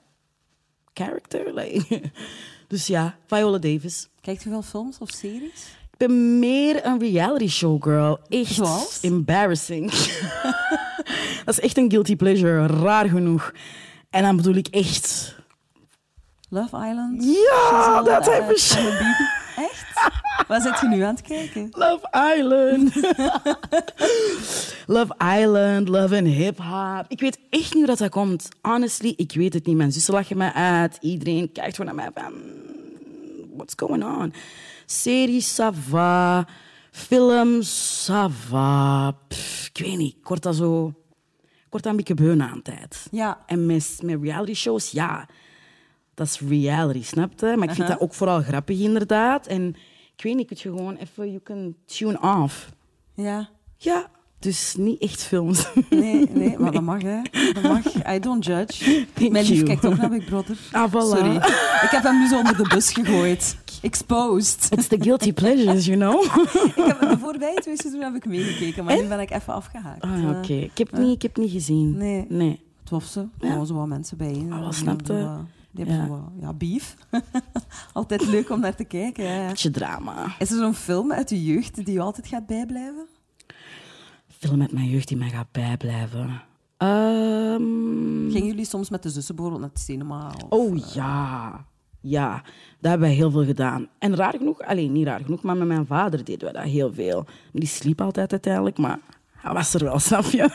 [1.03, 1.53] character?
[1.53, 2.01] Like,
[2.67, 4.10] dus ja, Viola Davis.
[4.21, 5.75] Kijkt u veel films of series?
[5.91, 8.19] Ik ben meer een reality show girl.
[8.29, 8.99] Echt Zoals?
[9.01, 9.91] embarrassing.
[11.45, 13.51] dat is echt een guilty pleasure, raar genoeg.
[14.10, 15.36] En dan bedoel ik echt...
[16.49, 17.23] Love Island?
[17.23, 18.99] Ja, dat type shit.
[19.57, 19.85] Echt?
[20.47, 21.67] Waar zit je nu aan het kijken?
[21.71, 22.95] Love Island.
[24.97, 27.05] Love Island, Love and Hip Hop.
[27.07, 28.49] Ik weet echt niet hoe dat, dat komt.
[28.61, 29.75] Honestly, ik weet het niet.
[29.75, 30.97] Mijn zussen lachen mij uit.
[31.01, 32.33] Iedereen kijkt gewoon naar mij van...
[33.55, 34.33] What's going on?
[34.85, 36.47] Series, ça va.
[36.91, 39.11] Films, ça va.
[39.27, 40.15] Pff, ik weet niet.
[40.15, 40.93] Ik word dat zo...
[41.39, 43.07] Ik word daar een beetje beu aan tijd.
[43.11, 43.43] Ja.
[43.45, 45.27] En met, met reality shows, ja...
[46.17, 47.53] Dat is reality, snap je?
[47.58, 49.47] Maar ik vind dat ook vooral grappig, inderdaad.
[49.47, 49.75] En
[50.15, 51.27] ik weet niet, kun je gewoon even...
[51.27, 52.69] You can tune off.
[53.13, 53.49] Ja.
[53.77, 55.67] Ja, dus niet echt films.
[55.89, 57.21] Nee, nee, maar dat mag, hè.
[57.53, 58.13] Dat mag.
[58.15, 59.06] I don't judge.
[59.13, 59.63] Thank Mijn lief you.
[59.63, 60.58] kijkt ook naar Big Brother.
[60.71, 61.17] Ah, voilà.
[61.17, 61.36] Sorry.
[61.36, 63.58] Ik heb hem nu zo onder de bus gegooid.
[63.82, 64.67] Exposed.
[64.71, 66.23] It's the guilty pleasures, you know.
[66.23, 70.01] ik heb de voorbije twee seizoenen heb ik meegekeken, maar nu ben ik even afgehaakt.
[70.03, 71.97] Ah, Eh, Oké, ik, heb niet- ik heb niet gezien.
[71.97, 72.25] Nee.
[72.30, 72.60] Nee.
[72.84, 73.25] Tof ze.
[73.39, 74.45] Gewoon zo wat mensen bij.
[74.49, 75.30] Ah, Die snapte.
[75.77, 76.15] Die hebben Ja.
[76.15, 76.95] zo ja, beef.
[77.93, 79.47] Altijd leuk om naar te kijken.
[79.47, 80.25] Beetje drama.
[80.39, 83.05] Is er zo'n film uit de jeugd die je altijd gaat bijblijven?
[84.27, 86.41] Film met mijn jeugd die mij gaat bijblijven.
[86.77, 90.27] Ehm, Gingen jullie soms met de zussen bijvoorbeeld naar het cinema?
[90.27, 91.65] Of, Oh ja.
[92.01, 92.31] Ja,
[92.79, 93.87] dat hebben wij heel veel gedaan.
[93.99, 96.93] En raar genoeg, alleen niet raar genoeg, maar met mijn vader deden we dat heel
[96.93, 97.25] veel.
[97.51, 98.99] Die sliep altijd uiteindelijk, maar
[99.38, 100.50] hij was er wel, snap je?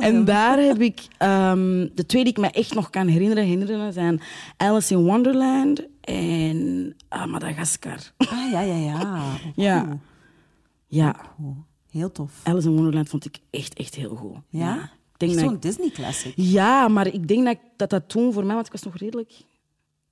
[0.00, 0.20] En ja.
[0.24, 1.06] daar heb ik...
[1.18, 4.20] ehm, de twee die ik me echt nog kan herinneren, herinneren zijn
[4.56, 7.98] Alice in Wonderland en ah, Madagaskar.
[8.16, 9.22] Ah, ja, ja, ja.
[9.56, 9.82] Ja.
[9.84, 9.98] Cool.
[10.86, 11.56] Ja, Cool.
[11.90, 12.30] Heel tof.
[12.42, 14.36] Alice in Wonderland vond ik echt, echt heel goed.
[14.48, 14.90] Ja?
[15.16, 16.32] Dat Zo'n ik- Disney-classic.
[16.36, 19.32] Ja, maar ik denk dat, dat dat toen voor mij, want ik was nog redelijk.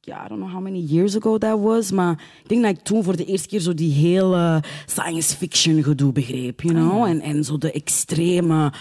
[0.05, 1.91] Ja, I don't know how many years ago that was.
[1.91, 2.13] Maar
[2.43, 6.13] ik denk dat ik toen voor de eerste keer zo die hele science fiction gedoe
[6.13, 7.05] begreep, you know?
[7.05, 8.73] En, en zo de extreme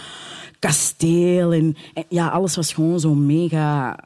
[0.60, 1.54] kasteel.
[1.54, 4.00] En, en ja, alles was gewoon zo mega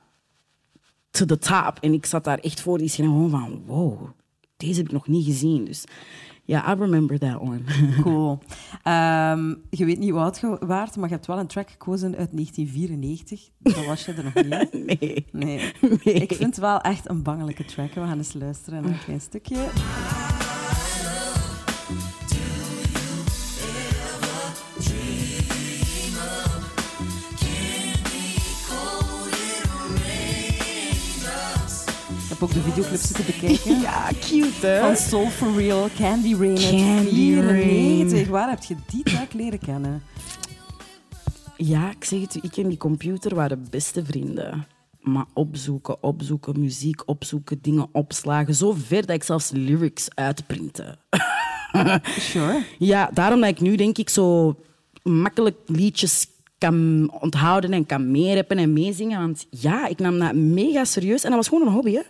[1.11, 1.77] to the top.
[1.81, 4.09] En ik zat daar echt voor die scherm gewoon van, wow,
[4.57, 5.65] deze heb ik nog niet gezien.
[5.65, 5.83] Dus
[6.45, 7.61] ja, I remember that one.
[8.01, 8.39] Cool.
[8.83, 12.15] Ehm, je weet niet hoe oud je waart, maar je hebt wel een track gekozen
[12.15, 13.49] uit 1994.
[13.57, 15.25] Dat was je er nog niet, nee.
[15.31, 15.73] Nee.
[16.03, 16.13] Nee.
[16.13, 17.93] Ik vind het wel echt een bangelijke track.
[17.93, 19.67] We gaan eens luisteren naar een klein stukje.
[32.39, 33.79] Heb ook de videoclip zitten bekijken.
[33.81, 34.79] Ja, cute, hè?
[34.79, 38.17] Van Soul for Real, Candy Rain Candy 94.
[38.17, 38.29] Rain.
[38.29, 40.03] Waar heb je die track leren kennen?
[41.57, 44.67] Ja, ik zeg het u, ik en die computer waren beste vrienden.
[45.01, 48.55] Maar opzoeken, opzoeken, muziek opzoeken, dingen opslagen.
[48.55, 50.95] Zo ver dat ik zelfs lyrics uitprintte.
[52.19, 52.63] Sure.
[52.79, 54.55] Ja, daarom dat ik nu denk ik zo
[55.03, 59.19] makkelijk liedjes kan onthouden en kan meereppen en meezingen.
[59.19, 61.23] Want ja, ik nam dat mega serieus.
[61.23, 61.93] En dat was gewoon een hobby.
[61.93, 62.01] Hè?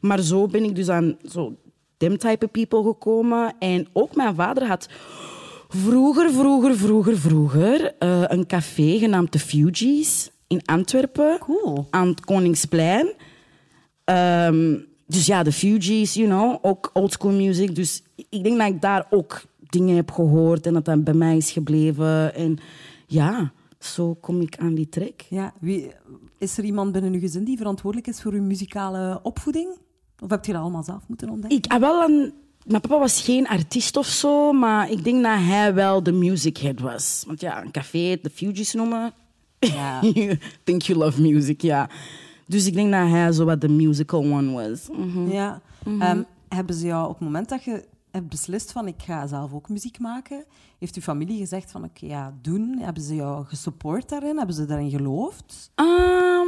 [0.00, 1.56] Maar zo ben ik dus aan zo
[1.96, 3.54] them type people gekomen.
[3.58, 4.88] En ook mijn vader had
[5.68, 11.38] vroeger, vroeger, vroeger, vroeger eh, een café genaamd The Fugees in Antwerpen.
[11.38, 11.86] Cool.
[11.90, 13.12] Aan het Koningsplein.
[14.04, 17.74] Ehm, dus ja, de Fugees, you know, ook oldschool music.
[17.74, 21.36] Dus ik denk dat ik daar ook dingen heb gehoord en dat dat bij mij
[21.36, 22.34] is gebleven.
[22.34, 22.58] En
[23.06, 25.20] ja, zo kom ik aan die track.
[25.28, 25.92] Ja, wie,
[26.38, 29.68] is er iemand binnen uw gezin die verantwoordelijk is voor uw muzikale opvoeding?
[30.22, 31.58] Of heb je dat allemaal zelf moeten ontdekken?
[31.58, 32.32] Ik heb wel een...
[32.64, 36.56] Mijn papa was geen artiest of zo, maar ik denk dat hij wel de music
[36.56, 37.24] head was.
[37.26, 39.12] Want ja, een café, de Fugees noemen.
[39.58, 40.00] Ja.
[40.02, 41.90] you think you love music, ja.
[42.46, 44.88] Dus ik denk dat hij zo wat de musical one was.
[44.92, 45.30] Mhm.
[45.30, 45.60] Ja.
[45.98, 47.84] Ehm, hebben ze jou op het moment dat je
[48.16, 50.44] hebt beslist van ik ga zelf ook muziek maken,
[50.78, 52.78] heeft uw familie gezegd van oké, ja, doen?
[52.78, 54.36] Hebben ze jou gesupport daarin?
[54.36, 55.70] Hebben ze daarin geloofd?
[55.74, 56.46] Um,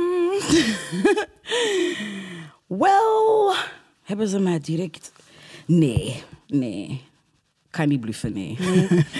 [2.85, 3.55] Wel,
[4.03, 5.13] hebben ze mij direct...
[5.67, 7.08] Nee, nee.
[7.79, 8.57] Ga niet bluffen, nee.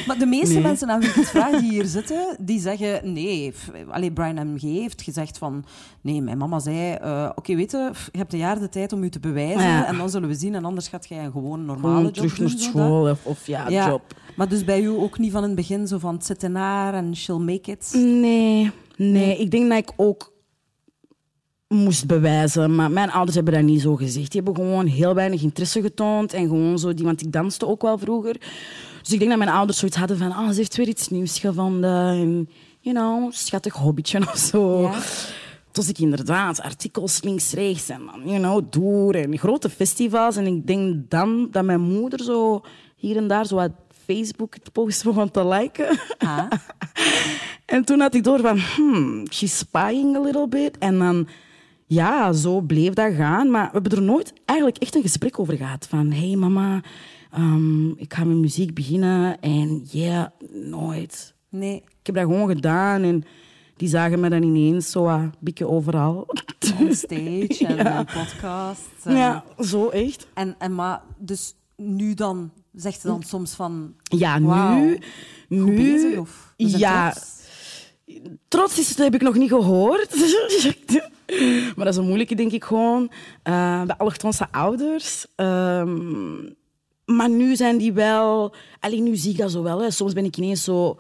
[0.07, 0.63] Maar de meeste Nee.
[0.63, 3.53] mensen aan wie ik het vraag die hier zitten, die zeggen nee.
[3.91, 5.65] Allee, Brian MG heeft gezegd van
[6.01, 9.03] nee, mijn mama zei eh, oké, weet je, je hebt een jaar de tijd om
[9.05, 9.87] je te bewijzen Ja.
[9.87, 12.35] en dan zullen we zien en anders gaat jij een gewoon normale Gewoon job terug
[12.37, 12.47] doen.
[12.49, 14.03] naar school of, of ja, job.
[14.37, 17.39] Maar dus bij u ook niet van het begin zo van het zit en she'll
[17.39, 17.91] make it.
[17.95, 19.37] Nee, nee.
[19.39, 20.33] Ik denk dat ik ook
[21.69, 22.75] moest bewijzen.
[22.75, 24.33] Maar mijn ouders hebben dat niet zo gezegd.
[24.33, 26.33] Die hebben gewoon heel weinig interesse getoond.
[26.33, 28.37] En gewoon zo, die, want ik danste ook wel vroeger.
[29.03, 30.31] Dus ik denk dat mijn ouders zoiets hadden van...
[30.31, 32.09] Oh, ze heeft weer iets nieuws gevonden.
[32.09, 32.49] En,
[32.81, 34.81] you know, schattig hobbytje of zo.
[34.83, 34.99] Ja.
[35.71, 40.37] Toen ik inderdaad artikels links, rechts en dan, you know, door en grote festivals.
[40.37, 42.61] En ik denk dan dat mijn moeder zo
[42.97, 43.71] hier en daar zo wat
[44.05, 45.99] Facebook-posts begon te liken.
[46.19, 46.45] Ah.
[47.69, 50.79] En toen had ik door van, hmm, she's spying a little bit.
[50.79, 51.29] En dan,
[51.89, 53.51] ja, zo bleef dat gaan.
[53.51, 55.87] Maar we hebben er nooit eigenlijk echt een gesprek over gehad.
[55.89, 56.81] Van, hey mama,
[57.33, 59.41] ehm, ik ga met muziek beginnen.
[59.41, 61.35] En ja, nooit.
[61.49, 61.75] Nee.
[61.77, 63.25] Ik heb dat gewoon gedaan en
[63.77, 66.27] die zagen me dan ineens zo een beetje overal.
[66.81, 68.03] On stage en Ja.
[68.05, 68.89] podcast.
[69.05, 70.27] en- Ja, zo echt.
[70.35, 73.95] En, en maar, dus nu dan, zegt ze dan soms van...
[74.03, 74.99] Ja, nu...
[75.49, 76.53] Nu bezig, of?
[76.57, 77.37] ja, trots.
[78.49, 80.15] trots is het, heb ik nog niet gehoord.
[81.77, 83.11] maar dat is een moeilijke, denk ik gewoon.
[83.43, 85.27] eh bij allochtonse ouders.
[85.37, 86.37] Ehm,
[87.05, 88.55] maar nu zijn die wel...
[88.81, 89.81] Alleen nu zie ik dat zo wel.
[89.83, 89.91] Hè.
[89.91, 90.97] Soms ben ik ineens zo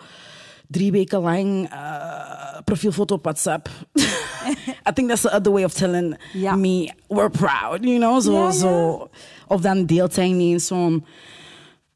[0.66, 3.68] drie weken lang eh, profielfoto op WhatsApp.
[4.89, 6.55] I think that's the other way of telling Ja.
[6.57, 8.20] me we're proud, you know?
[8.20, 8.51] Zo, Ja, ja.
[8.51, 9.09] zo.
[9.47, 11.05] Of dan deelt hij niet in zo'n,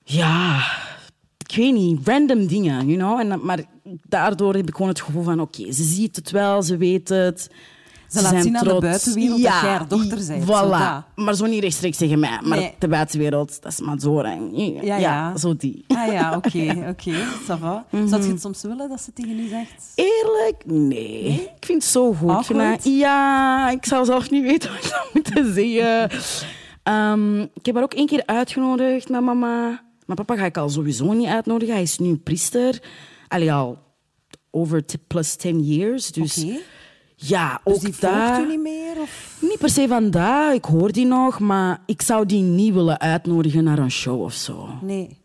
[0.04, 0.62] ja,
[1.48, 3.20] ik weet niet, random dingen, you know?
[3.32, 3.60] En, maar
[4.08, 7.50] daardoor heb ik gewoon het gevoel van, oké, ze ziet het wel, ze weet het.
[8.12, 8.84] Ze laat zijn zien aan de trots.
[8.84, 10.46] buitenwereld dat jij haar dochter bent, Voilà.
[10.46, 11.22] zo.
[11.22, 12.38] Maar zo niet rechtstreeks tegen mij.
[12.42, 12.74] Maar Nee.
[12.78, 14.22] de buitenwereld, dat is maar zo.
[14.22, 14.38] Ja,
[14.82, 15.36] Ja, ja.
[15.36, 15.84] zo die.
[15.88, 17.12] Ah ja, oké, oké.
[17.42, 17.86] Ça va.
[17.90, 18.08] Mhm.
[18.08, 19.92] Zou je het soms willen dat ze tegen u zegt?
[19.94, 20.62] Eerlijk?
[20.64, 21.24] Nee.
[21.56, 22.48] Ik vind het zo goed.
[22.82, 26.10] Ja, ik zou zelf niet weten wat ik zou moeten zeggen.
[26.82, 29.66] Ehm, ik heb haar ook één keer uitgenodigd met mama.
[30.06, 31.74] Mijn papa ga ik al sowieso niet uitnodigen.
[31.74, 32.82] Hij is nu priester.
[33.28, 33.78] Allee, al
[34.50, 36.10] over plus 10 years.
[36.12, 36.44] Dus.
[37.28, 38.42] Ja, Dus ook die volgt daar...
[38.42, 39.00] u niet meer?
[39.00, 39.36] Of?
[39.40, 43.64] Niet per se vandaag, ik hoor die nog, maar ik zou die niet willen uitnodigen
[43.64, 44.68] naar een show of zo.
[44.82, 45.20] Nee.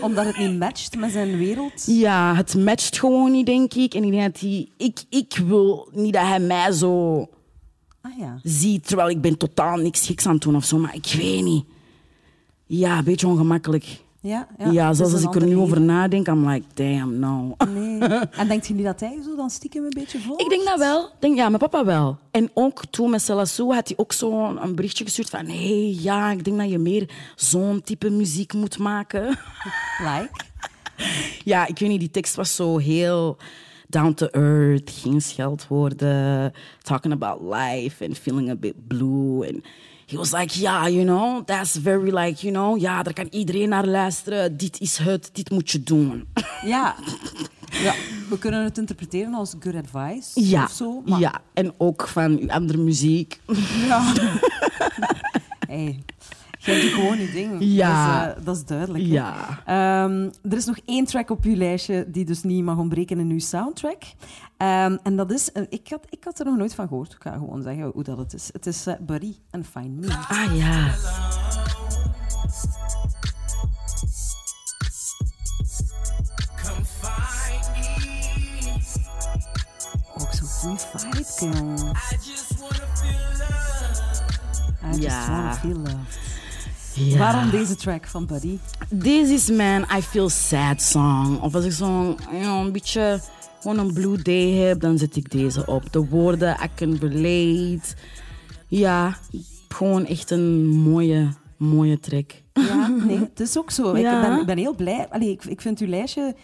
[0.00, 1.84] Omdat het niet matcht met zijn wereld?
[1.86, 3.94] Ja, het matcht gewoon niet, denk ik.
[3.94, 4.68] En ik denk dat hij...
[4.76, 7.26] Ik, ik wil niet dat hij mij zo
[8.00, 8.38] Ah ja.
[8.42, 10.78] ziet, terwijl ik ben totaal niks geks aan het doen of zo.
[10.78, 11.64] Maar ik weet niet.
[12.66, 13.84] Ja, een beetje ongemakkelijk.
[14.22, 17.54] Ja, Ja, ja, het zoals als ik er nu over nadenk, I'm like, damn, no.
[17.68, 17.98] Nee.
[18.40, 20.40] En denkt je niet dat hij zo dan stiekem een beetje volgt?
[20.40, 21.10] Ik denk dat wel.
[21.18, 22.18] Denk, ja, mijn papa wel.
[22.30, 25.46] En ook toen met Selassou had hij ook zo een berichtje gestuurd van...
[25.46, 29.38] Hé, hey, ja, ik denk dat je meer zo'n type muziek moet maken.
[30.08, 30.30] Like?
[31.44, 33.36] Ja, ik weet niet, die tekst was zo heel
[33.88, 36.52] down to earth, geen scheldwoorden,
[36.82, 39.46] talking about life and feeling a bit blue.
[39.48, 39.64] And
[40.06, 43.68] he was like, yeah, you know, that's very like, you know, ja, daar kan iedereen
[43.68, 44.56] naar luisteren.
[44.56, 46.26] Dit is het, dit moet je doen.
[46.64, 46.94] Ja.
[47.70, 47.94] ja.
[48.28, 51.02] We kunnen het interpreteren als good advice Ja, of zo.
[51.06, 53.40] Maar ja, en ook van uw andere muziek.
[53.86, 54.12] Ja.
[55.68, 56.02] hey,
[56.64, 57.56] jij doet gewoon je ding.
[57.74, 58.24] Ja.
[58.26, 59.04] Dat is, eh, dat is duidelijk.
[59.04, 59.34] Ja.
[59.66, 63.30] Ehm, er is nog één track op uw lijstje die dus niet mag ontbreken in
[63.30, 64.02] uw soundtrack.
[64.56, 65.50] Ehm, en dat is...
[65.52, 67.12] een- ik, had, ik had er nog nooit van gehoord.
[67.12, 68.48] Ik ga gewoon zeggen hoe dat het is.
[68.52, 70.08] Het is eh, Buddy and Find Me.
[70.28, 70.90] Ah ja.
[80.18, 81.80] Ook zo'n goede vibe, jong.
[84.82, 85.30] I just Ja.
[85.30, 86.31] wanna feel loved.
[86.94, 87.18] Ja.
[87.18, 88.58] Waarom deze track van Buddy?
[88.98, 91.40] This is man, I feel sad song.
[91.40, 93.20] Of als ik zo'n you know, een beetje
[93.60, 95.92] gewoon een blue day heb, dan zet ik deze op.
[95.92, 97.94] De woorden, I can relate.
[98.68, 99.16] Ja,
[99.68, 102.32] gewoon echt een mooie, mooie track.
[102.52, 103.92] Ja, nee, het is ook zo.
[103.94, 105.06] Ik ben, ben heel blij.
[105.10, 106.34] Allee, ik, ik vind uw lijstje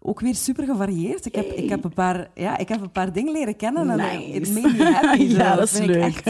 [0.00, 1.26] ook weer super gevarieerd.
[1.26, 3.90] Ik heb, ik heb, een, paar, ja, ik heb een paar dingen leren kennen.
[3.90, 4.22] En Nice.
[4.30, 5.22] it made me happy.
[5.36, 6.22] Ja, dat is leuk.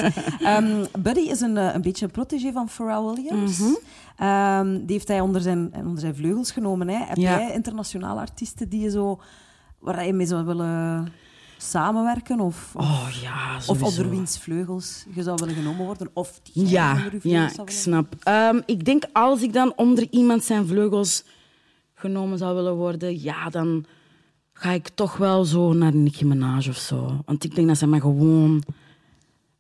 [0.43, 3.59] Ehm, Buddy is een, eh, een beetje een protégé van Pharrell Williams.
[3.59, 3.71] Mhm.
[4.17, 6.89] Ehm, die heeft hij onder zijn, onder zijn vleugels genomen.
[6.89, 6.97] Hè.
[7.05, 7.39] Heb Ja.
[7.39, 9.21] jij internationale artiesten die je zo,
[9.79, 11.09] waar je mee zou willen
[11.57, 12.41] samenwerken?
[12.41, 16.09] Of, Oh ja, of onder wiens vleugels je zou willen genomen worden?
[16.13, 18.15] Of die Ja, onder uw ja, vleugels zou ik willen snap.
[18.23, 21.25] Ehm, ik denk als ik dan onder iemand zijn vleugels
[21.99, 23.85] genomen zou willen worden, ja, dan
[24.53, 27.23] ga ik toch wel zo naar Nicki Minaj of zo.
[27.25, 28.63] Want ik denk dat ze mij gewoon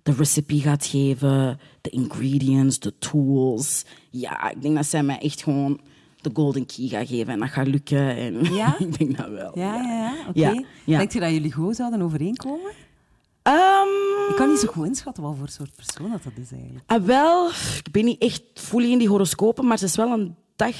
[0.02, 3.84] de recipe gaat geven, de ingredients, de tools.
[4.10, 5.80] Ja, ik denk dat zij mij echt gewoon
[6.20, 8.16] de golden key gaat geven en dat gaat lukken.
[8.16, 8.78] En Ja?
[8.86, 9.50] ik denk dat wel.
[9.58, 10.14] Ja, ja, ja.
[10.28, 10.64] Oké.
[10.84, 10.98] Ja.
[10.98, 12.70] Denkt je dat jullie goed zouden overeenkomen?
[13.42, 16.82] Ehm, Ik kan niet zo goed inschatten wat voor soort persoon dat, dat is eigenlijk.
[16.86, 17.48] Ah, wel,
[17.84, 20.74] ik ben niet echt fully in die horoscopen, maar het is wel een dag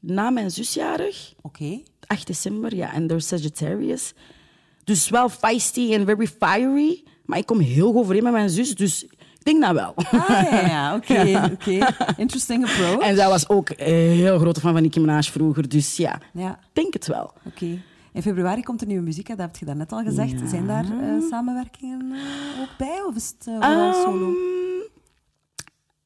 [0.00, 1.32] na mijn zusjarig.
[1.42, 1.80] Oké.
[2.06, 4.12] 8 december, ja, en door Sagittarius.
[4.84, 7.02] Dus wel feisty en very fiery.
[7.24, 9.92] Maar ik kom heel goed overeen met mijn zus, dus ik denk dat wel.
[9.96, 10.94] Ah, ja, ja.
[10.96, 11.94] Oké, oké.
[12.16, 12.98] Interesting approach.
[13.00, 16.50] En zij was ook een heel grote fan van Nicki Minaj vroeger, dus ja, Ja,
[16.50, 17.32] ik denk het wel.
[17.44, 17.82] oké.
[18.12, 20.48] In februari komt er nieuwe muziek uit, dat heb je daarnet al gezegd.
[20.50, 24.32] Zijn daar eh, samenwerkingen eh, ook bij, of is het eh, wel Ehm, solo?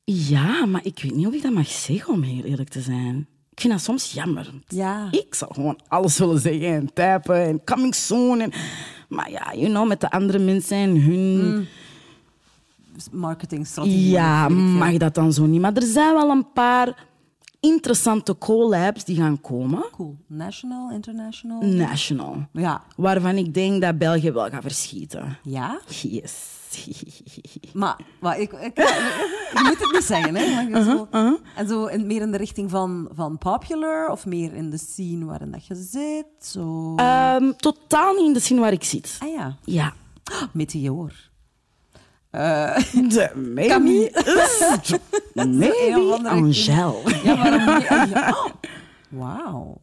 [0.05, 3.27] Ja, maar ik weet niet of ik dat mag zeggen, om heel eerlijk te zijn.
[3.55, 4.51] Ik vind dat soms jammer.
[4.69, 5.09] Ja.
[5.11, 8.41] Ik zou gewoon alles willen zeggen en typen en coming soon.
[8.41, 8.53] En,
[9.09, 11.67] maar ja, you know, met de andere mensen en hun...
[13.13, 14.11] Marketingstrategie.
[14.11, 14.79] Ja, of weet ik veel.
[14.79, 15.61] mag dat dan zo niet.
[15.61, 17.07] Maar er zijn wel een paar
[17.61, 19.85] interessante collabs die gaan komen.
[19.93, 20.17] Cool.
[20.27, 21.63] National, international?
[21.63, 22.47] National.
[22.53, 22.83] Ja.
[22.97, 25.39] Waarvan ik denk dat België wel gaat verschieten.
[25.43, 25.81] Ja?
[26.03, 26.62] Yes.
[27.73, 30.69] Maar, maar ik, ik, je moet het niet zeggen, hè?
[30.69, 34.55] Maar zo, Uh-huh, En zo in, meer in de richting van, van popular of meer
[34.55, 36.27] in de scene waarin dat je zit?
[36.41, 36.95] Zo.
[36.97, 39.17] Ehm, totaal niet in de scene waar ik zit.
[39.23, 39.93] ah ja, Ja.
[40.53, 41.13] meteor.
[42.33, 43.69] De maybe.
[43.69, 44.11] Camille.
[45.35, 47.03] Maybe Angel.
[47.25, 47.75] Ja, waarom
[48.09, 48.53] niet?
[49.09, 49.81] Wauw.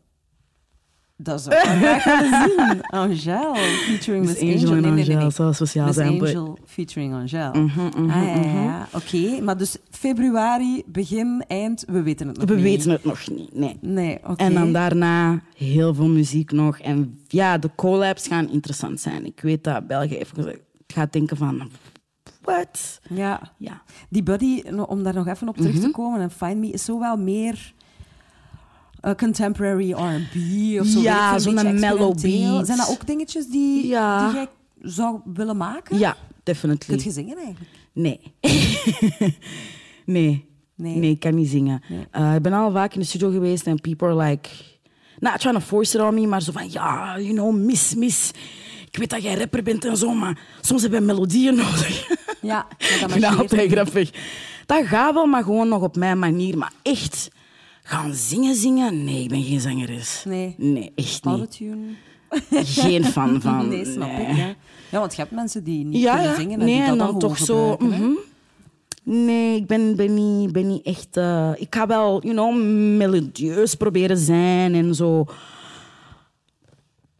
[1.21, 2.81] Dat zou ik graag zien.
[2.81, 4.75] Angel, featuring Miss Miss Angel Angel.
[4.75, 7.53] en Nee, nee, nee, zou Miss zijn, Angel featuring Angel.
[7.53, 8.63] Mhm, mhm, ah, ja, ja, mhm.
[8.63, 8.87] ja.
[8.93, 12.63] Oké, maar dus februari, begin, eind, we weten het nog We niet.
[12.63, 13.77] weten het nog niet, nee.
[13.81, 14.43] Nee, oké.
[14.43, 16.79] En dan daarna heel veel muziek nog.
[16.79, 19.25] En ja, de collabs gaan interessant zijn.
[19.25, 21.69] Ik weet dat België even gezegd gaat denken van...
[22.41, 22.99] What?
[23.09, 23.81] Ja, Ja.
[24.09, 26.99] die Buddy, om daar nog even op terug te komen, en Find Me is zo
[26.99, 27.73] wel meer
[29.17, 31.01] contemporary R&B of zo.
[31.01, 32.65] Ja, zo'n mellow beat.
[32.65, 34.25] Zijn dat ook dingetjes die, Ja.
[34.27, 34.47] die jij
[34.81, 35.97] zou willen maken?
[35.97, 36.99] Ja, definitely.
[37.03, 37.69] je zingen eigenlijk?
[37.93, 38.19] Nee.
[40.05, 40.47] nee.
[40.75, 40.95] Nee.
[40.95, 41.11] nee.
[41.11, 41.81] ik kan niet zingen.
[41.89, 42.07] Nee.
[42.11, 44.49] Eh, ik ben al vaak in de studio geweest en people are like...
[45.19, 46.71] Not trying to force it on me, maar zo van...
[46.71, 48.31] Ja, you know, miss, miss.
[48.91, 52.07] Ik weet dat jij rapper bent en zo, maar soms heb je melodieën nodig.
[52.41, 52.67] Ja,
[52.99, 54.11] dat marcheert altijd grappig.
[54.65, 56.57] Dat gaat wel, maar gewoon nog op mijn manier.
[56.57, 57.29] Maar echt,
[57.89, 59.03] gaan zingen, zingen?
[59.03, 60.23] Nee, ik ben geen zangeres.
[60.27, 60.55] Nee.
[60.57, 61.33] Nee, echt niet.
[61.33, 61.77] Autotune?
[62.51, 63.69] Geen fan van.
[63.69, 64.27] nee, snap nee.
[64.27, 64.37] ik.
[64.37, 64.55] Ja.
[64.89, 66.97] ja, want je hebt mensen die niet Ja, kunnen zingen en nee, die dat en
[66.97, 67.75] dan, toch zo...
[67.79, 68.09] mhm.
[69.03, 71.17] Nee, ik ben, ben, niet, ben niet echt...
[71.17, 72.55] eh, ik ga wel, you know,
[72.97, 75.25] melodieus proberen zijn en zo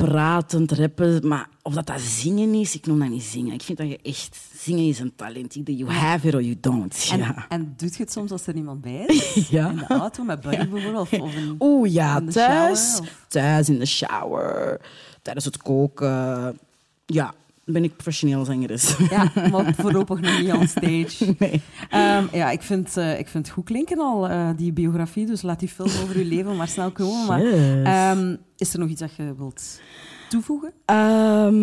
[0.06, 1.28] pratend rappen.
[1.28, 3.54] Maar of dat dat zingen is, ik noem dat niet zingen.
[3.54, 4.38] Ik vind dat je echt...
[4.60, 5.56] Zingen is een talent.
[5.56, 7.08] Either you have it or you don't.
[7.12, 7.46] En, ja.
[7.50, 9.48] en doet je het soms als er niemand bij is?
[9.50, 9.70] Ja.
[9.70, 11.10] In de auto met Buddy bijvoorbeeld?
[11.10, 12.80] Of, of Oeh ja, thuis.
[12.96, 14.82] shower, of- Thuis in de shower.
[15.22, 16.60] Tijdens het koken.
[17.06, 17.34] Ja,
[17.72, 18.96] ben ik professioneel zangeres.
[19.10, 21.34] Ja, maar voorlopig nog niet on stage.
[21.40, 21.62] Nee.
[21.90, 25.26] Ehm, ja, ik vind, eh, ik vind het goed klinken al, eh, die biografie.
[25.26, 27.26] Dus laat die film over uw leven maar snel komen.
[27.28, 27.86] Maar, Yes.
[27.88, 29.82] ehm, is er nog iets dat je wilt
[30.30, 30.74] toevoegen?
[30.86, 31.60] Ehm,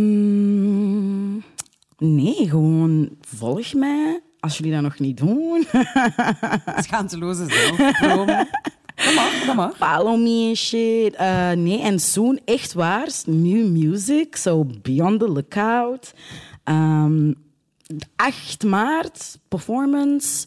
[2.14, 4.20] nee, gewoon volg mij.
[4.40, 5.64] Als jullie dat nog niet doen.
[6.86, 8.24] Schaamteloze zelfpromo.
[9.05, 9.76] Dat mag, dat mag.
[9.76, 11.14] Follow me en shit.
[11.14, 14.36] Eh, nee, en soon, echt waar, new music.
[14.36, 16.12] So be on the lookout.
[16.64, 17.32] Ehm
[18.16, 20.47] 8 maart, performance.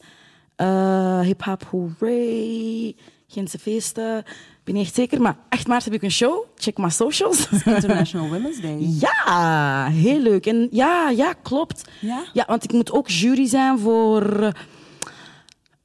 [0.56, 2.95] eh Hip Hop Hooray.
[3.28, 4.18] Gentse feesten.
[4.18, 6.43] Ik ben niet echt zeker, maar 8 maart heb ik een show.
[6.56, 7.47] Check mijn socials.
[7.66, 8.78] International Women's Day.
[9.06, 10.45] Ja, heel leuk.
[10.45, 11.89] En ja, ja, klopt.
[12.02, 12.24] Ja?
[12.34, 14.52] Ja, want ik moet ook jury zijn voor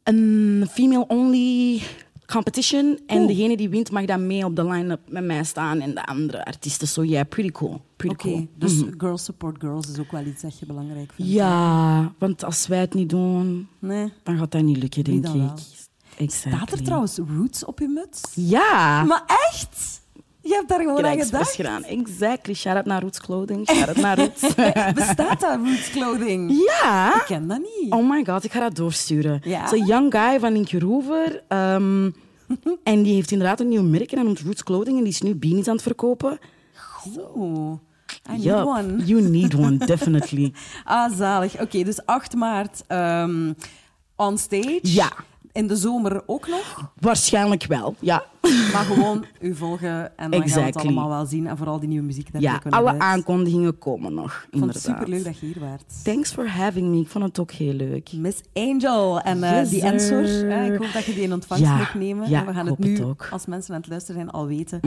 [0.03, 1.83] een female-only
[2.27, 2.99] competition.
[3.07, 6.07] En degene die wint mag dan mee op de line-up met mij staan en de
[6.07, 6.89] andere artiesten.
[6.89, 7.81] So yeah, pretty cool.
[7.97, 8.47] Pretty cool.
[8.57, 8.93] dus Mhm.
[8.99, 11.33] girls support girls is ook wel iets dat je belangrijk vindt.
[11.33, 14.13] Ja, want als wij het niet doen, Nee.
[14.23, 15.51] dan gaat dat niet lukken, denk ik.
[16.17, 16.53] Exactly.
[16.53, 18.21] Staat er trouwens roots op je muts?
[18.35, 19.03] Ja.
[19.05, 20.03] Maar echt?
[20.45, 21.55] Je hebt daar gewoon aan gedacht?
[21.55, 21.83] gedaan.
[21.85, 22.55] Exactly.
[22.55, 23.69] Shout out naar Roots Clothing.
[23.71, 24.41] Shout out naar Roots.
[24.95, 26.65] Bestaat dat, roots clothing?
[26.67, 27.15] ja.
[27.15, 27.93] Ik ken dat niet.
[27.93, 29.41] Oh my god, ik ga dat doorsturen.
[29.45, 29.63] Ja?
[29.63, 31.43] Het is een young guy van Linkjeroever.
[31.49, 32.11] ehm
[32.83, 34.97] en die heeft inderdaad een nieuw merk en noemt Roots Clothing.
[34.97, 36.39] En die is nu beanies aan het verkopen.
[37.37, 37.73] Oeh,
[38.31, 39.05] I need one.
[39.05, 40.53] You need one, definitely.
[40.85, 41.61] Ah, zalig.
[41.61, 43.53] Oké, dus 8 maart ehm
[44.17, 44.79] on stage.
[44.83, 45.13] Ja.
[45.55, 46.93] In de zomer ook nog.
[47.01, 48.25] Waarschijnlijk wel, ja.
[48.73, 51.47] Maar gewoon u volgen en dan gaan we het allemaal wel zien.
[51.47, 53.01] En vooral die nieuwe muziek dat Ja, alle uit.
[53.01, 55.85] aankondigingen komen nog, Ik vond het superleuk dat je hier waart.
[56.05, 57.01] Thanks for having me.
[57.01, 58.13] Ik vond het ook heel leuk.
[58.13, 59.21] Miss Angel.
[59.21, 59.83] En eh, Yes, die.
[59.83, 62.29] Ensor, eh, ik hoop dat je die in ontvangst Ja, mag nemen.
[62.31, 63.29] ja, En we gaan ik het hoop nu, het ook.
[63.31, 64.81] als mensen aan het luisteren zijn, al weten.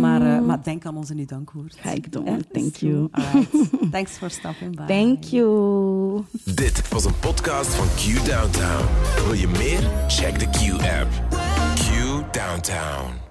[0.00, 1.76] maar, eh, maar denk aan onze nu dankwoord.
[1.80, 2.44] Ga ik doen.
[2.52, 3.08] Thank you.
[3.92, 4.86] Thanks for stopping by.
[4.86, 6.22] Thank you.
[6.44, 8.84] Dit was een podcast van Q Downtown.
[9.24, 10.08] Wil je meer?
[10.10, 11.06] Check de Q-app.
[11.76, 13.29] Q Downtown.